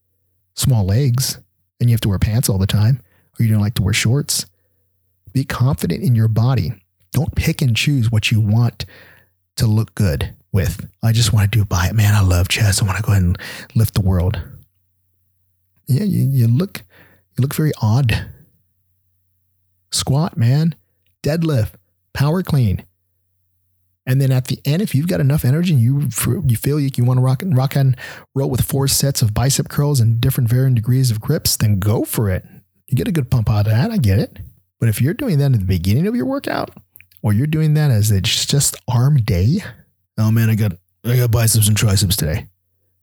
small 0.56 0.86
legs, 0.86 1.40
and 1.80 1.90
you 1.90 1.94
have 1.94 2.02
to 2.02 2.10
wear 2.10 2.20
pants 2.20 2.50
all 2.50 2.58
the 2.58 2.68
time, 2.68 3.02
or 3.40 3.44
you 3.44 3.52
don't 3.52 3.62
like 3.62 3.76
to 3.76 3.84
wear 3.84 3.94
shorts. 3.94 4.46
Be 5.34 5.44
confident 5.44 6.04
in 6.04 6.16
your 6.16 6.28
body. 6.28 6.74
Don't 7.12 7.36
pick 7.36 7.62
and 7.62 7.76
choose 7.76 8.12
what 8.12 8.32
you 8.32 8.40
want 8.42 8.86
to 9.56 9.66
look 9.66 9.94
good 9.96 10.36
with. 10.52 10.90
I 11.04 11.12
just 11.12 11.34
want 11.34 11.52
to 11.52 11.58
do 11.58 11.66
by 11.66 11.88
it. 11.88 11.96
Man, 11.96 12.14
I 12.14 12.22
love 12.22 12.48
chest. 12.48 12.82
I 12.82 12.86
want 12.86 12.98
to 12.98 13.04
go 13.04 13.12
ahead 13.12 13.24
and 13.24 13.38
lift 13.76 13.94
the 13.94 14.02
world. 14.02 14.42
Yeah, 15.88 16.04
you, 16.04 16.24
you 16.24 16.48
look 16.48 16.84
you 17.38 17.42
look 17.42 17.56
very 17.56 17.72
odd. 17.82 18.28
Squat, 19.92 20.38
man. 20.38 20.76
Deadlift, 21.24 21.74
power 22.14 22.44
clean. 22.44 22.84
And 24.06 24.22
then 24.22 24.32
at 24.32 24.46
the 24.46 24.60
end, 24.64 24.82
if 24.82 24.96
you've 24.96 25.08
got 25.08 25.20
enough 25.20 25.44
energy 25.44 25.74
and 25.74 25.82
you 25.82 26.10
you 26.46 26.56
feel 26.56 26.80
like 26.80 26.98
you 26.98 27.04
want 27.04 27.18
to 27.18 27.22
rock 27.22 27.42
and 27.42 27.56
rock 27.56 27.76
and 27.76 27.98
roll 28.34 28.50
with 28.50 28.62
four 28.62 28.88
sets 28.88 29.22
of 29.22 29.34
bicep 29.34 29.68
curls 29.68 30.00
and 30.00 30.22
different 30.22 30.50
varying 30.50 30.76
degrees 30.76 31.12
of 31.12 31.20
grips, 31.20 31.58
then 31.58 31.80
go 31.80 32.06
for 32.06 32.30
it. 32.30 32.46
You 32.88 32.96
get 32.96 33.10
a 33.10 33.12
good 33.12 33.30
pump 33.30 33.50
out 33.50 33.68
of 33.68 33.74
that. 33.74 33.92
I 33.92 33.98
get 33.98 34.20
it. 34.20 34.40
But 34.80 34.90
if 34.90 35.02
you're 35.02 35.14
doing 35.14 35.40
that 35.40 35.54
at 35.54 35.60
the 35.60 35.66
beginning 35.66 36.08
of 36.08 36.16
your 36.16 36.26
workout, 36.26 36.72
or 37.24 37.34
you're 37.34 37.48
doing 37.48 37.74
that 37.74 37.92
as 37.92 38.12
it's 38.12 38.46
just 38.46 38.76
arm 38.88 39.18
day, 39.18 39.60
oh 40.18 40.32
man, 40.32 40.50
I 40.50 40.56
got 40.56 40.74
I 41.04 41.18
got 41.18 41.32
biceps 41.32 41.68
and 41.68 41.76
triceps 41.78 42.16
today. 42.16 42.48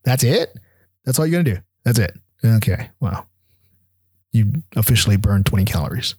That's 0.05 0.25
it. 0.25 0.57
That's 1.05 1.19
all 1.19 1.27
you're 1.27 1.43
gonna 1.43 1.57
do. 1.57 1.63
That's 1.85 1.99
it. 1.99 2.17
Okay. 2.45 2.91
Wow. 3.01 3.27
You 4.33 4.53
officially 4.77 5.17
burned 5.17 5.47
20 5.47 5.65
calories, 5.65 6.15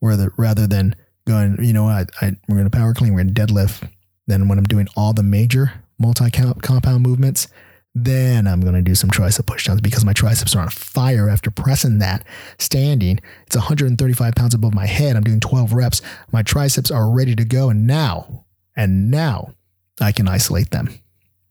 rather 0.00 0.32
rather 0.36 0.66
than 0.66 0.94
going. 1.26 1.62
You 1.62 1.72
know, 1.72 1.88
I, 1.88 2.06
I 2.20 2.36
we're 2.48 2.56
gonna 2.56 2.70
power 2.70 2.94
clean. 2.94 3.14
We're 3.14 3.24
gonna 3.24 3.32
deadlift 3.32 3.88
Then 4.26 4.48
when 4.48 4.58
I'm 4.58 4.64
doing 4.64 4.88
all 4.96 5.12
the 5.12 5.22
major 5.22 5.72
multi 5.98 6.30
compound 6.30 7.02
movements, 7.02 7.48
then 7.94 8.46
I'm 8.46 8.60
going 8.60 8.74
to 8.74 8.82
do 8.82 8.94
some 8.94 9.10
tricep 9.10 9.42
pushdowns 9.42 9.82
because 9.82 10.04
my 10.04 10.12
triceps 10.12 10.54
are 10.54 10.62
on 10.62 10.68
fire 10.68 11.28
after 11.28 11.50
pressing 11.50 11.98
that 11.98 12.24
standing. 12.58 13.20
It's 13.46 13.56
135 13.56 14.34
pounds 14.34 14.54
above 14.54 14.74
my 14.74 14.86
head. 14.86 15.16
I'm 15.16 15.24
doing 15.24 15.40
12 15.40 15.72
reps. 15.72 16.00
My 16.32 16.42
triceps 16.42 16.90
are 16.90 17.10
ready 17.10 17.34
to 17.34 17.44
go. 17.44 17.68
And 17.68 17.86
now, 17.86 18.44
and 18.76 19.10
now 19.10 19.54
I 20.00 20.12
can 20.12 20.28
isolate 20.28 20.70
them. 20.70 20.94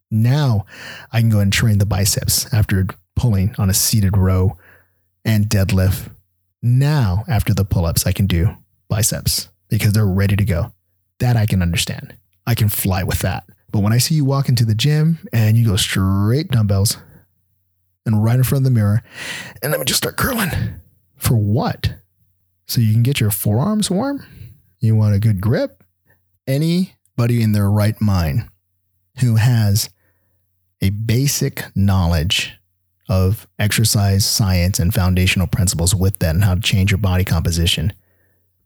Now 0.10 0.66
I 1.12 1.20
can 1.20 1.30
go 1.30 1.40
and 1.40 1.52
train 1.52 1.78
the 1.78 1.86
biceps 1.86 2.52
after 2.54 2.88
pulling 3.16 3.54
on 3.58 3.70
a 3.70 3.74
seated 3.74 4.18
row 4.18 4.58
and 5.26 5.46
deadlift. 5.46 6.10
Now, 6.62 7.24
after 7.28 7.54
the 7.54 7.66
pull 7.66 7.86
ups, 7.86 8.08
I 8.08 8.12
can 8.12 8.28
do 8.28 8.56
biceps 8.88 9.50
because 9.70 9.94
they're 9.94 10.06
ready 10.06 10.36
to 10.36 10.46
go. 10.46 10.74
That 11.20 11.36
I 11.36 11.46
can 11.46 11.62
understand. 11.62 12.16
I 12.48 12.56
can 12.56 12.70
fly 12.70 13.04
with 13.04 13.20
that. 13.20 13.44
But 13.72 13.80
when 13.80 13.94
I 13.94 13.98
see 13.98 14.16
you 14.16 14.26
walk 14.26 14.50
into 14.50 14.66
the 14.66 14.76
gym 14.76 15.20
and 15.32 15.58
you 15.58 15.66
go 15.66 15.76
straight 15.76 16.50
dumbbells 16.50 16.98
and 18.06 18.24
right 18.24 18.36
in 18.36 18.44
front 18.44 18.66
of 18.66 18.72
the 18.72 18.78
mirror, 18.78 19.04
and 19.62 19.72
let 19.72 19.80
me 19.80 19.86
just 19.86 20.00
start 20.00 20.18
curling. 20.18 20.50
For 21.18 21.36
what? 21.36 21.96
So 22.66 22.82
you 22.82 22.94
can 22.94 23.04
get 23.04 23.20
your 23.20 23.32
forearms 23.32 23.92
warm? 23.92 24.26
You 24.80 24.96
want 24.96 25.16
a 25.16 25.20
good 25.20 25.42
grip? 25.42 25.84
Anybody 26.48 27.42
in 27.42 27.52
their 27.52 27.70
right 27.70 28.00
mind 28.02 28.48
who 29.20 29.36
has 29.36 29.90
a 30.82 30.90
basic 30.90 31.66
knowledge 31.76 32.54
of 33.10 33.48
exercise 33.58 34.26
science 34.26 34.80
and 34.80 34.94
foundational 34.94 35.48
principles 35.48 35.94
with 35.94 36.20
that 36.20 36.36
and 36.36 36.44
how 36.44 36.56
to 36.56 36.62
change 36.62 36.92
your 36.92 37.00
body 37.00 37.26
composition, 37.26 37.92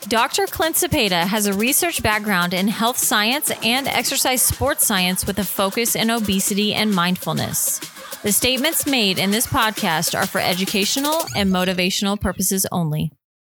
Dr. 0.10 0.48
Clint 0.48 0.76
Cepeda 0.76 1.26
has 1.26 1.46
a 1.46 1.54
research 1.54 2.04
background 2.04 2.54
in 2.54 2.68
health 2.68 2.98
science 2.98 3.52
and 3.64 3.88
exercise 3.88 4.42
sports 4.42 4.86
science 4.86 5.26
with 5.26 5.40
a 5.40 5.46
focus 5.46 5.96
in 5.96 6.10
obesity 6.10 6.74
and 6.74 6.94
mindfulness. 6.94 7.80
The 8.24 8.32
statements 8.32 8.86
made 8.86 9.20
in 9.20 9.32
this 9.32 9.46
podcast 9.46 10.18
are 10.18 10.26
for 10.26 10.40
educational 10.40 11.26
and 11.36 11.52
motivational 11.52 12.18
purposes 12.18 12.66
only. 12.72 13.12